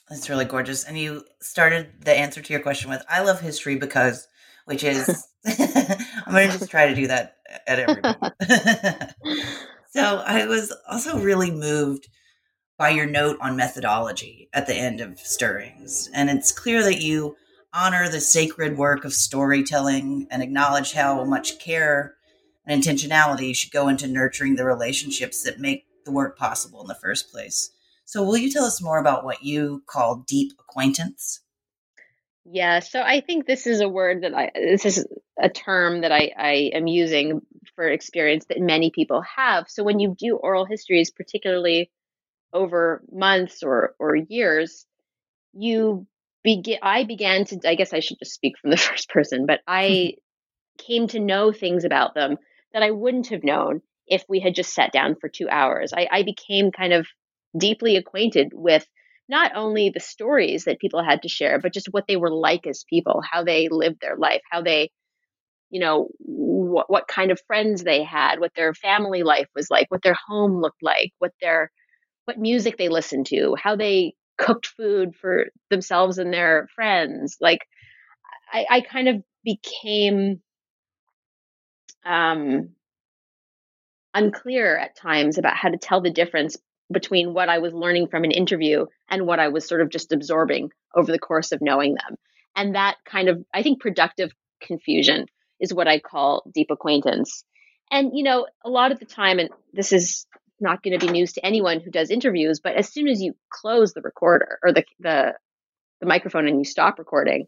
That's 0.10 0.30
really 0.30 0.46
gorgeous. 0.46 0.86
And 0.86 0.98
you 0.98 1.26
started 1.42 1.90
the 2.00 2.18
answer 2.18 2.42
to 2.42 2.54
your 2.54 2.62
question 2.62 2.90
with 2.90 3.04
I 3.10 3.22
love 3.22 3.42
history 3.42 3.76
because, 3.76 4.26
which 4.64 4.86
is, 4.86 5.28
I'm 5.46 6.32
going 6.32 6.50
to 6.50 6.58
just 6.58 6.72
try 6.72 6.88
to 6.88 6.96
do 6.96 7.08
that 7.08 7.36
at 7.68 7.80
every 7.80 8.02
so 9.90 10.24
I 10.26 10.46
was 10.46 10.74
also 10.90 11.20
really 11.20 11.52
moved 11.52 12.08
by 12.78 12.90
your 12.90 13.06
note 13.06 13.38
on 13.42 13.58
methodology 13.58 14.48
at 14.54 14.66
the 14.66 14.76
end 14.76 15.02
of 15.02 15.20
Stirrings. 15.20 16.10
And 16.14 16.30
it's 16.30 16.54
clear 16.54 16.82
that 16.84 17.02
you 17.02 17.36
honor 17.74 18.10
the 18.10 18.22
sacred 18.22 18.78
work 18.78 19.06
of 19.06 19.14
storytelling 19.14 20.28
and 20.32 20.42
acknowledge 20.42 20.94
how 20.94 21.24
much 21.24 21.60
care 21.60 22.16
and 22.66 22.82
intentionality 22.82 23.56
should 23.56 23.72
go 23.72 23.88
into 23.88 24.08
nurturing 24.08 24.56
the 24.56 24.66
relationships 24.66 25.44
that 25.44 25.60
make 25.60 25.86
the 26.06 26.12
work 26.12 26.38
possible 26.38 26.82
in 26.82 26.88
the 26.88 26.96
first 26.96 27.32
place. 27.32 27.72
So, 28.06 28.24
will 28.24 28.38
you 28.38 28.52
tell 28.52 28.64
us 28.64 28.82
more 28.82 28.98
about 28.98 29.24
what 29.24 29.44
you 29.44 29.84
call 29.86 30.24
deep 30.28 30.54
acquaintance? 30.60 31.42
Yeah, 32.46 32.80
so 32.80 33.02
I 33.02 33.22
think 33.22 33.46
this 33.46 33.68
is 33.68 33.82
a 33.82 33.90
word 33.90 34.24
that 34.24 34.34
I, 34.34 34.52
this 34.56 34.86
is 34.86 35.06
a 35.40 35.50
term 35.50 36.02
that 36.02 36.12
I, 36.12 36.32
I 36.36 36.52
am 36.74 36.88
using 36.88 37.42
for 37.76 37.88
experience 37.88 38.46
that 38.46 38.60
many 38.60 38.90
people 38.90 39.24
have. 39.38 39.66
So, 39.70 39.84
when 39.84 40.00
you 40.00 40.16
do 40.18 40.38
oral 40.38 40.66
histories, 40.66 41.12
particularly 41.12 41.92
over 42.52 43.04
months 43.12 43.62
or 43.62 43.94
or 44.00 44.16
years, 44.16 44.88
you 45.54 46.08
I 46.46 47.04
began 47.04 47.46
to. 47.46 47.60
I 47.66 47.76
guess 47.76 47.94
I 47.94 48.00
should 48.00 48.20
just 48.20 48.34
speak 48.34 48.58
from 48.60 48.72
the 48.72 48.78
first 48.90 49.10
person, 49.10 49.46
but 49.46 49.62
I 49.68 50.14
came 50.78 51.08
to 51.10 51.20
know 51.20 51.52
things 51.52 51.84
about 51.86 52.16
them 52.16 52.38
that 52.74 52.84
I 52.84 52.92
wouldn't 52.92 53.28
have 53.28 53.44
known 53.44 53.82
if 54.08 54.24
we 54.28 54.40
had 54.40 54.56
just 54.56 54.74
sat 54.74 54.92
down 54.92 55.16
for 55.20 55.30
two 55.30 55.48
hours. 55.50 55.94
I, 55.94 56.08
I 56.12 56.24
became 56.24 56.72
kind 56.72 56.94
of 56.94 57.08
deeply 57.58 57.96
acquainted 57.96 58.52
with 58.54 58.86
not 59.28 59.52
only 59.56 59.90
the 59.90 60.00
stories 60.00 60.66
that 60.66 60.80
people 60.80 61.04
had 61.04 61.22
to 61.22 61.30
share, 61.30 61.60
but 61.60 61.74
just 61.74 61.88
what 61.92 62.06
they 62.08 62.16
were 62.16 62.32
like 62.32 62.66
as 62.66 62.84
people, 62.90 63.22
how 63.30 63.44
they 63.44 63.68
lived 63.70 64.02
their 64.02 64.18
life, 64.18 64.42
how 64.50 64.62
they, 64.62 64.90
you 65.70 65.80
know, 65.80 66.08
what, 66.18 66.90
what 66.90 67.08
kind 67.08 67.30
of 67.30 67.40
friends 67.46 67.84
they 67.84 68.04
had, 68.04 68.40
what 68.40 68.54
their 68.56 68.74
family 68.74 69.22
life 69.22 69.48
was 69.56 69.70
like, 69.70 69.86
what 69.90 70.02
their 70.02 70.18
home 70.28 70.60
looked 70.62 70.82
like, 70.82 71.12
what 71.20 71.32
their 71.42 71.72
what 72.26 72.40
music 72.40 72.78
they 72.78 72.90
listened 72.90 73.28
to, 73.28 73.56
how 73.62 73.76
they 73.76 74.14
cooked 74.40 74.68
food 74.68 75.16
for 75.16 75.48
themselves 75.70 76.18
and 76.18 76.34
their 76.34 76.68
friends. 76.74 77.38
Like 77.40 77.60
I, 78.52 78.66
I 78.70 78.82
kind 78.82 79.10
of 79.10 79.24
became 79.44 80.42
um, 82.06 82.70
unclear 84.14 84.78
at 84.78 84.96
times 84.96 85.38
about 85.38 85.56
how 85.56 85.70
to 85.70 85.78
tell 85.78 86.02
the 86.02 86.10
difference 86.10 86.58
between 86.92 87.34
what 87.34 87.50
I 87.50 87.60
was 87.60 87.74
learning 87.74 88.08
from 88.08 88.24
an 88.24 88.32
interview 88.32 88.86
and 89.10 89.28
what 89.28 89.40
I 89.40 89.50
was 89.50 89.68
sort 89.68 89.82
of 89.82 89.90
just 89.90 90.12
absorbing 90.12 90.72
over 90.96 91.12
the 91.12 91.20
course 91.20 91.52
of 91.52 91.62
knowing 91.62 91.94
them. 91.94 92.16
And 92.56 92.76
that 92.76 92.96
kind 93.06 93.30
of, 93.30 93.44
I 93.54 93.62
think, 93.62 93.80
productive 93.80 94.32
confusion 94.62 95.28
is 95.60 95.74
what 95.74 95.88
I 95.88 96.00
call 96.00 96.44
deep 96.52 96.72
acquaintance. 96.72 97.44
And, 97.92 98.12
you 98.14 98.24
know, 98.24 98.48
a 98.64 98.70
lot 98.70 98.92
of 98.92 99.00
the 99.00 99.06
time, 99.06 99.40
and 99.40 99.50
this 99.74 99.94
is 99.94 100.26
not 100.62 100.84
going 100.84 100.98
to 100.98 101.06
be 101.06 101.12
news 101.12 101.34
to 101.34 101.46
anyone 101.46 101.80
who 101.80 101.92
does 101.92 102.10
interviews, 102.10 102.60
but 102.60 102.76
as 102.76 102.92
soon 102.92 103.08
as 103.08 103.22
you 103.22 103.36
close 103.52 103.94
the 103.94 104.02
recorder 104.02 104.60
or 104.64 104.74
the 104.74 104.84
the, 105.00 105.34
the 106.02 106.08
microphone 106.08 106.48
and 106.48 106.60
you 106.60 106.66
stop 106.66 107.00
recording, 107.00 107.48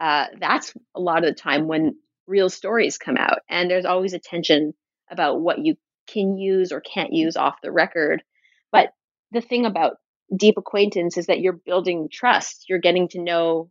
uh, 0.00 0.26
that's 0.38 0.74
a 0.94 1.00
lot 1.00 1.24
of 1.24 1.24
the 1.24 1.40
time 1.40 1.66
when 1.66 1.96
real 2.26 2.48
stories 2.48 2.98
come 2.98 3.16
out, 3.16 3.40
and 3.48 3.70
there's 3.70 3.84
always 3.84 4.14
a 4.14 4.18
tension 4.18 4.74
about 5.10 5.40
what 5.40 5.58
you 5.58 5.76
can 6.06 6.36
use 6.36 6.72
or 6.72 6.80
can't 6.80 7.12
use 7.12 7.36
off 7.36 7.60
the 7.62 7.72
record. 7.72 8.22
But 8.72 8.90
the 9.32 9.40
thing 9.40 9.66
about 9.66 9.96
deep 10.34 10.56
acquaintance 10.58 11.16
is 11.16 11.26
that 11.26 11.40
you're 11.40 11.52
building 11.64 12.08
trust. 12.10 12.64
You're 12.68 12.78
getting 12.78 13.08
to 13.08 13.22
know 13.22 13.70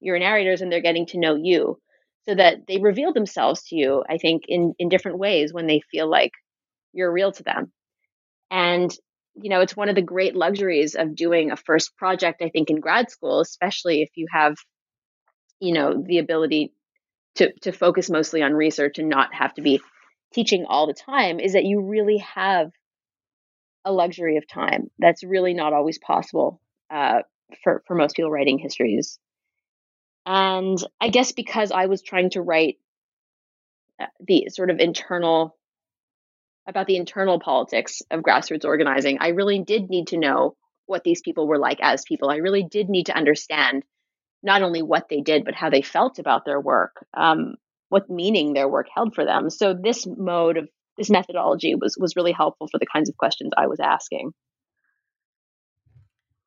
your 0.00 0.18
narrators, 0.18 0.60
and 0.60 0.72
they're 0.72 0.80
getting 0.80 1.06
to 1.06 1.18
know 1.18 1.36
you, 1.36 1.78
so 2.24 2.34
that 2.34 2.66
they 2.66 2.78
reveal 2.78 3.12
themselves 3.12 3.62
to 3.68 3.76
you. 3.76 4.02
I 4.08 4.18
think 4.18 4.44
in 4.48 4.74
in 4.78 4.88
different 4.88 5.18
ways 5.18 5.52
when 5.52 5.66
they 5.66 5.80
feel 5.90 6.10
like 6.10 6.32
you're 6.92 7.12
real 7.12 7.32
to 7.32 7.42
them. 7.42 7.72
And, 8.52 8.94
you 9.34 9.48
know, 9.48 9.62
it's 9.62 9.74
one 9.74 9.88
of 9.88 9.94
the 9.94 10.02
great 10.02 10.36
luxuries 10.36 10.94
of 10.94 11.16
doing 11.16 11.50
a 11.50 11.56
first 11.56 11.96
project, 11.96 12.42
I 12.42 12.50
think, 12.50 12.68
in 12.68 12.80
grad 12.80 13.10
school, 13.10 13.40
especially 13.40 14.02
if 14.02 14.10
you 14.14 14.26
have, 14.30 14.56
you 15.58 15.72
know, 15.72 16.04
the 16.06 16.18
ability 16.18 16.74
to, 17.36 17.50
to 17.62 17.72
focus 17.72 18.10
mostly 18.10 18.42
on 18.42 18.52
research 18.52 18.98
and 18.98 19.08
not 19.08 19.32
have 19.32 19.54
to 19.54 19.62
be 19.62 19.80
teaching 20.34 20.66
all 20.68 20.86
the 20.86 20.92
time, 20.92 21.40
is 21.40 21.54
that 21.54 21.64
you 21.64 21.80
really 21.80 22.18
have 22.18 22.70
a 23.86 23.92
luxury 23.92 24.36
of 24.36 24.46
time 24.46 24.90
that's 24.98 25.24
really 25.24 25.54
not 25.54 25.72
always 25.72 25.98
possible 25.98 26.60
uh, 26.90 27.22
for, 27.64 27.82
for 27.86 27.96
most 27.96 28.14
people 28.14 28.30
writing 28.30 28.58
histories. 28.58 29.18
And 30.26 30.78
I 31.00 31.08
guess 31.08 31.32
because 31.32 31.72
I 31.72 31.86
was 31.86 32.02
trying 32.02 32.30
to 32.30 32.42
write 32.42 32.76
uh, 33.98 34.06
the 34.20 34.48
sort 34.50 34.68
of 34.68 34.78
internal 34.78 35.56
about 36.66 36.86
the 36.86 36.96
internal 36.96 37.40
politics 37.40 38.02
of 38.10 38.20
grassroots 38.20 38.64
organizing, 38.64 39.18
I 39.20 39.28
really 39.28 39.62
did 39.62 39.90
need 39.90 40.08
to 40.08 40.18
know 40.18 40.56
what 40.86 41.04
these 41.04 41.22
people 41.22 41.46
were 41.46 41.58
like 41.58 41.78
as 41.80 42.04
people. 42.06 42.30
I 42.30 42.36
really 42.36 42.64
did 42.68 42.88
need 42.88 43.06
to 43.06 43.16
understand 43.16 43.84
not 44.42 44.62
only 44.62 44.82
what 44.82 45.08
they 45.08 45.20
did, 45.20 45.44
but 45.44 45.54
how 45.54 45.70
they 45.70 45.82
felt 45.82 46.18
about 46.18 46.44
their 46.44 46.60
work, 46.60 47.04
um, 47.14 47.54
what 47.88 48.10
meaning 48.10 48.52
their 48.52 48.68
work 48.68 48.86
held 48.94 49.14
for 49.14 49.24
them. 49.24 49.50
So 49.50 49.74
this 49.74 50.06
mode 50.06 50.56
of 50.56 50.68
this 50.98 51.10
methodology 51.10 51.74
was 51.74 51.96
was 51.98 52.16
really 52.16 52.32
helpful 52.32 52.68
for 52.70 52.78
the 52.78 52.86
kinds 52.86 53.08
of 53.08 53.16
questions 53.16 53.52
I 53.56 53.66
was 53.66 53.80
asking. 53.80 54.32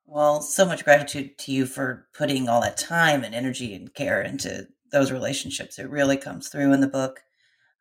Well, 0.06 0.42
so 0.42 0.66
much 0.66 0.86
gratitude 0.86 1.38
to 1.40 1.52
you 1.52 1.66
for 1.66 2.08
putting 2.14 2.48
all 2.48 2.62
that 2.62 2.78
time 2.78 3.24
and 3.24 3.34
energy 3.34 3.74
and 3.74 3.92
care 3.94 4.22
into 4.22 4.68
those 4.92 5.12
relationships. 5.12 5.80
It 5.80 5.90
really 5.90 6.16
comes 6.16 6.48
through 6.48 6.74
in 6.74 6.82
the 6.82 6.88
book. 6.88 7.22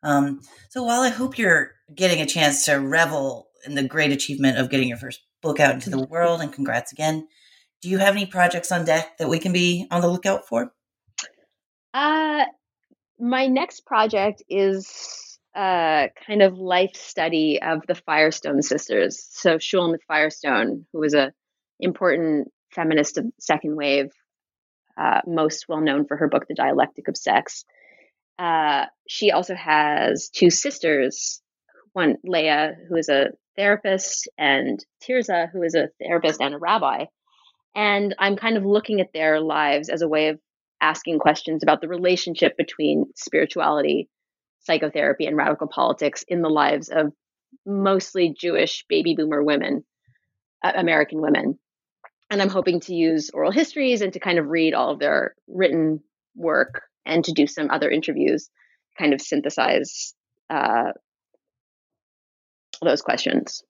Um, 0.05 0.41
so 0.69 0.83
while 0.83 1.01
I 1.01 1.09
hope 1.09 1.37
you're 1.37 1.71
getting 1.93 2.21
a 2.21 2.25
chance 2.25 2.65
to 2.65 2.75
revel 2.75 3.49
in 3.65 3.73
the 3.73 3.83
great 3.83 4.11
achievement 4.11 4.59
of 4.59 4.69
getting 4.69 4.87
your 4.87 4.97
first 4.97 5.21
book 5.41 5.59
out 5.59 5.73
into 5.73 5.89
the 5.89 6.05
world, 6.05 6.41
and 6.41 6.53
congrats 6.53 6.91
again, 6.91 7.27
do 7.81 7.89
you 7.89 7.97
have 7.97 8.15
any 8.15 8.25
projects 8.25 8.71
on 8.71 8.85
deck 8.85 9.17
that 9.17 9.27
we 9.27 9.39
can 9.39 9.51
be 9.51 9.87
on 9.91 10.01
the 10.01 10.07
lookout 10.07 10.47
for? 10.47 10.71
Uh, 11.93 12.45
my 13.19 13.47
next 13.47 13.85
project 13.85 14.43
is 14.47 15.39
a 15.55 15.59
uh, 15.59 16.07
kind 16.27 16.41
of 16.41 16.57
life 16.57 16.95
study 16.95 17.61
of 17.61 17.81
the 17.87 17.95
Firestone 17.95 18.61
sisters. 18.61 19.25
So 19.31 19.57
Shulamith 19.57 20.03
Firestone, 20.07 20.85
who 20.91 20.99
was 20.99 21.13
a 21.13 21.33
important 21.79 22.51
feminist 22.71 23.17
of 23.17 23.25
second 23.39 23.75
wave, 23.75 24.11
uh, 24.97 25.21
most 25.25 25.65
well 25.67 25.81
known 25.81 26.05
for 26.05 26.17
her 26.17 26.27
book, 26.27 26.47
The 26.47 26.55
Dialectic 26.55 27.07
of 27.07 27.17
Sex. 27.17 27.65
Uh, 28.37 28.85
she 29.07 29.31
also 29.31 29.55
has 29.55 30.29
two 30.29 30.49
sisters, 30.49 31.41
one 31.93 32.17
Leah, 32.23 32.75
who 32.89 32.95
is 32.95 33.09
a 33.09 33.29
therapist, 33.55 34.27
and 34.37 34.83
Tirzah, 35.03 35.49
who 35.51 35.63
is 35.63 35.75
a 35.75 35.89
therapist 36.01 36.41
and 36.41 36.53
a 36.53 36.57
rabbi. 36.57 37.05
And 37.75 38.15
I'm 38.19 38.35
kind 38.35 38.57
of 38.57 38.65
looking 38.65 39.01
at 39.01 39.13
their 39.13 39.39
lives 39.39 39.89
as 39.89 40.01
a 40.01 40.07
way 40.07 40.29
of 40.29 40.39
asking 40.81 41.19
questions 41.19 41.63
about 41.63 41.81
the 41.81 41.87
relationship 41.87 42.57
between 42.57 43.05
spirituality, 43.15 44.09
psychotherapy 44.61 45.25
and 45.25 45.37
radical 45.37 45.67
politics 45.67 46.23
in 46.27 46.41
the 46.41 46.49
lives 46.49 46.89
of 46.89 47.13
mostly 47.65 48.33
Jewish 48.37 48.85
baby 48.89 49.15
boomer 49.15 49.43
women, 49.43 49.83
uh, 50.63 50.73
American 50.75 51.21
women. 51.21 51.57
And 52.29 52.41
I'm 52.41 52.49
hoping 52.49 52.79
to 52.81 52.95
use 52.95 53.29
oral 53.29 53.51
histories 53.51 54.01
and 54.01 54.11
to 54.13 54.19
kind 54.19 54.39
of 54.39 54.47
read 54.47 54.73
all 54.73 54.91
of 54.91 54.99
their 54.99 55.35
written 55.47 56.01
work 56.35 56.83
and 57.05 57.23
to 57.25 57.31
do 57.31 57.47
some 57.47 57.69
other 57.69 57.89
interviews, 57.89 58.49
kind 58.97 59.13
of 59.13 59.21
synthesize 59.21 60.13
uh, 60.49 60.91
those 62.81 63.01
questions. 63.01 63.63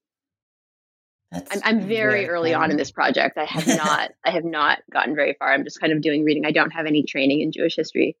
I'm, 1.32 1.60
I'm, 1.64 1.80
very, 1.80 1.88
very 1.88 2.28
early 2.28 2.54
on 2.54 2.70
in 2.70 2.76
this 2.76 2.92
project. 2.92 3.36
I 3.36 3.44
have 3.44 3.66
not 3.66 4.10
I 4.24 4.30
have 4.30 4.44
not 4.44 4.78
gotten 4.92 5.14
very 5.16 5.34
far. 5.38 5.52
I'm 5.52 5.64
just 5.64 5.80
kind 5.80 5.92
of 5.92 6.00
doing 6.00 6.24
reading. 6.24 6.46
I 6.46 6.52
don't 6.52 6.70
have 6.70 6.86
any 6.86 7.02
training 7.02 7.40
in 7.40 7.52
Jewish 7.52 7.76
history, 7.76 8.16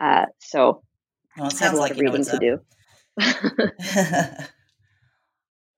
uh, 0.00 0.26
so 0.40 0.82
well, 1.36 1.50
I 1.52 1.64
have 1.64 1.74
a 1.74 1.76
lot 1.76 1.82
like 1.82 1.92
of 1.92 1.98
reading 1.98 2.24
to 2.24 2.38
do. 2.38 2.58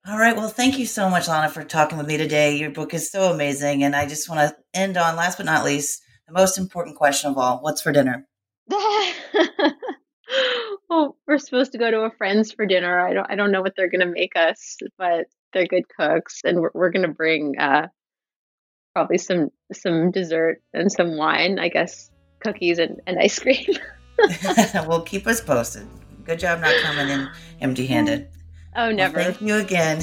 All 0.07 0.19
right. 0.19 0.35
Well, 0.35 0.49
thank 0.49 0.77
you 0.77 0.85
so 0.85 1.09
much, 1.09 1.27
Lana, 1.27 1.49
for 1.49 1.63
talking 1.63 1.97
with 1.97 2.07
me 2.07 2.17
today. 2.17 2.55
Your 2.55 2.69
book 2.69 2.93
is 2.93 3.11
so 3.11 3.31
amazing, 3.31 3.83
and 3.83 3.95
I 3.95 4.07
just 4.07 4.29
want 4.29 4.41
to 4.41 4.55
end 4.73 4.97
on 4.97 5.15
last 5.15 5.37
but 5.37 5.45
not 5.45 5.65
least 5.65 6.01
the 6.27 6.33
most 6.33 6.57
important 6.57 6.95
question 6.95 7.29
of 7.29 7.37
all: 7.37 7.59
What's 7.61 7.81
for 7.81 7.91
dinner? 7.91 8.27
well, 10.89 11.17
we're 11.27 11.37
supposed 11.37 11.71
to 11.73 11.77
go 11.77 11.91
to 11.91 12.01
a 12.01 12.11
friend's 12.11 12.51
for 12.51 12.65
dinner. 12.65 12.99
I 12.99 13.13
don't 13.13 13.29
I 13.29 13.35
don't 13.35 13.51
know 13.51 13.61
what 13.61 13.73
they're 13.75 13.89
going 13.89 14.01
to 14.01 14.11
make 14.11 14.35
us, 14.35 14.77
but 14.97 15.27
they're 15.53 15.67
good 15.67 15.87
cooks, 15.87 16.41
and 16.43 16.59
we're, 16.59 16.71
we're 16.73 16.89
going 16.89 17.07
to 17.07 17.13
bring 17.13 17.57
uh, 17.57 17.87
probably 18.93 19.17
some 19.17 19.51
some 19.71 20.11
dessert 20.11 20.61
and 20.73 20.91
some 20.91 21.17
wine. 21.17 21.59
I 21.59 21.69
guess 21.69 22.09
cookies 22.39 22.79
and, 22.79 23.01
and 23.07 23.19
ice 23.19 23.39
cream. 23.39 23.65
well, 24.87 25.01
keep 25.01 25.27
us 25.27 25.41
posted. 25.41 25.87
Good 26.23 26.39
job 26.39 26.61
not 26.61 26.73
coming 26.81 27.09
in 27.09 27.29
empty 27.61 27.85
handed. 27.85 28.29
Oh, 28.75 28.91
never. 28.91 29.17
Well, 29.17 29.25
thank 29.25 29.41
you 29.41 29.55
again. 29.55 30.01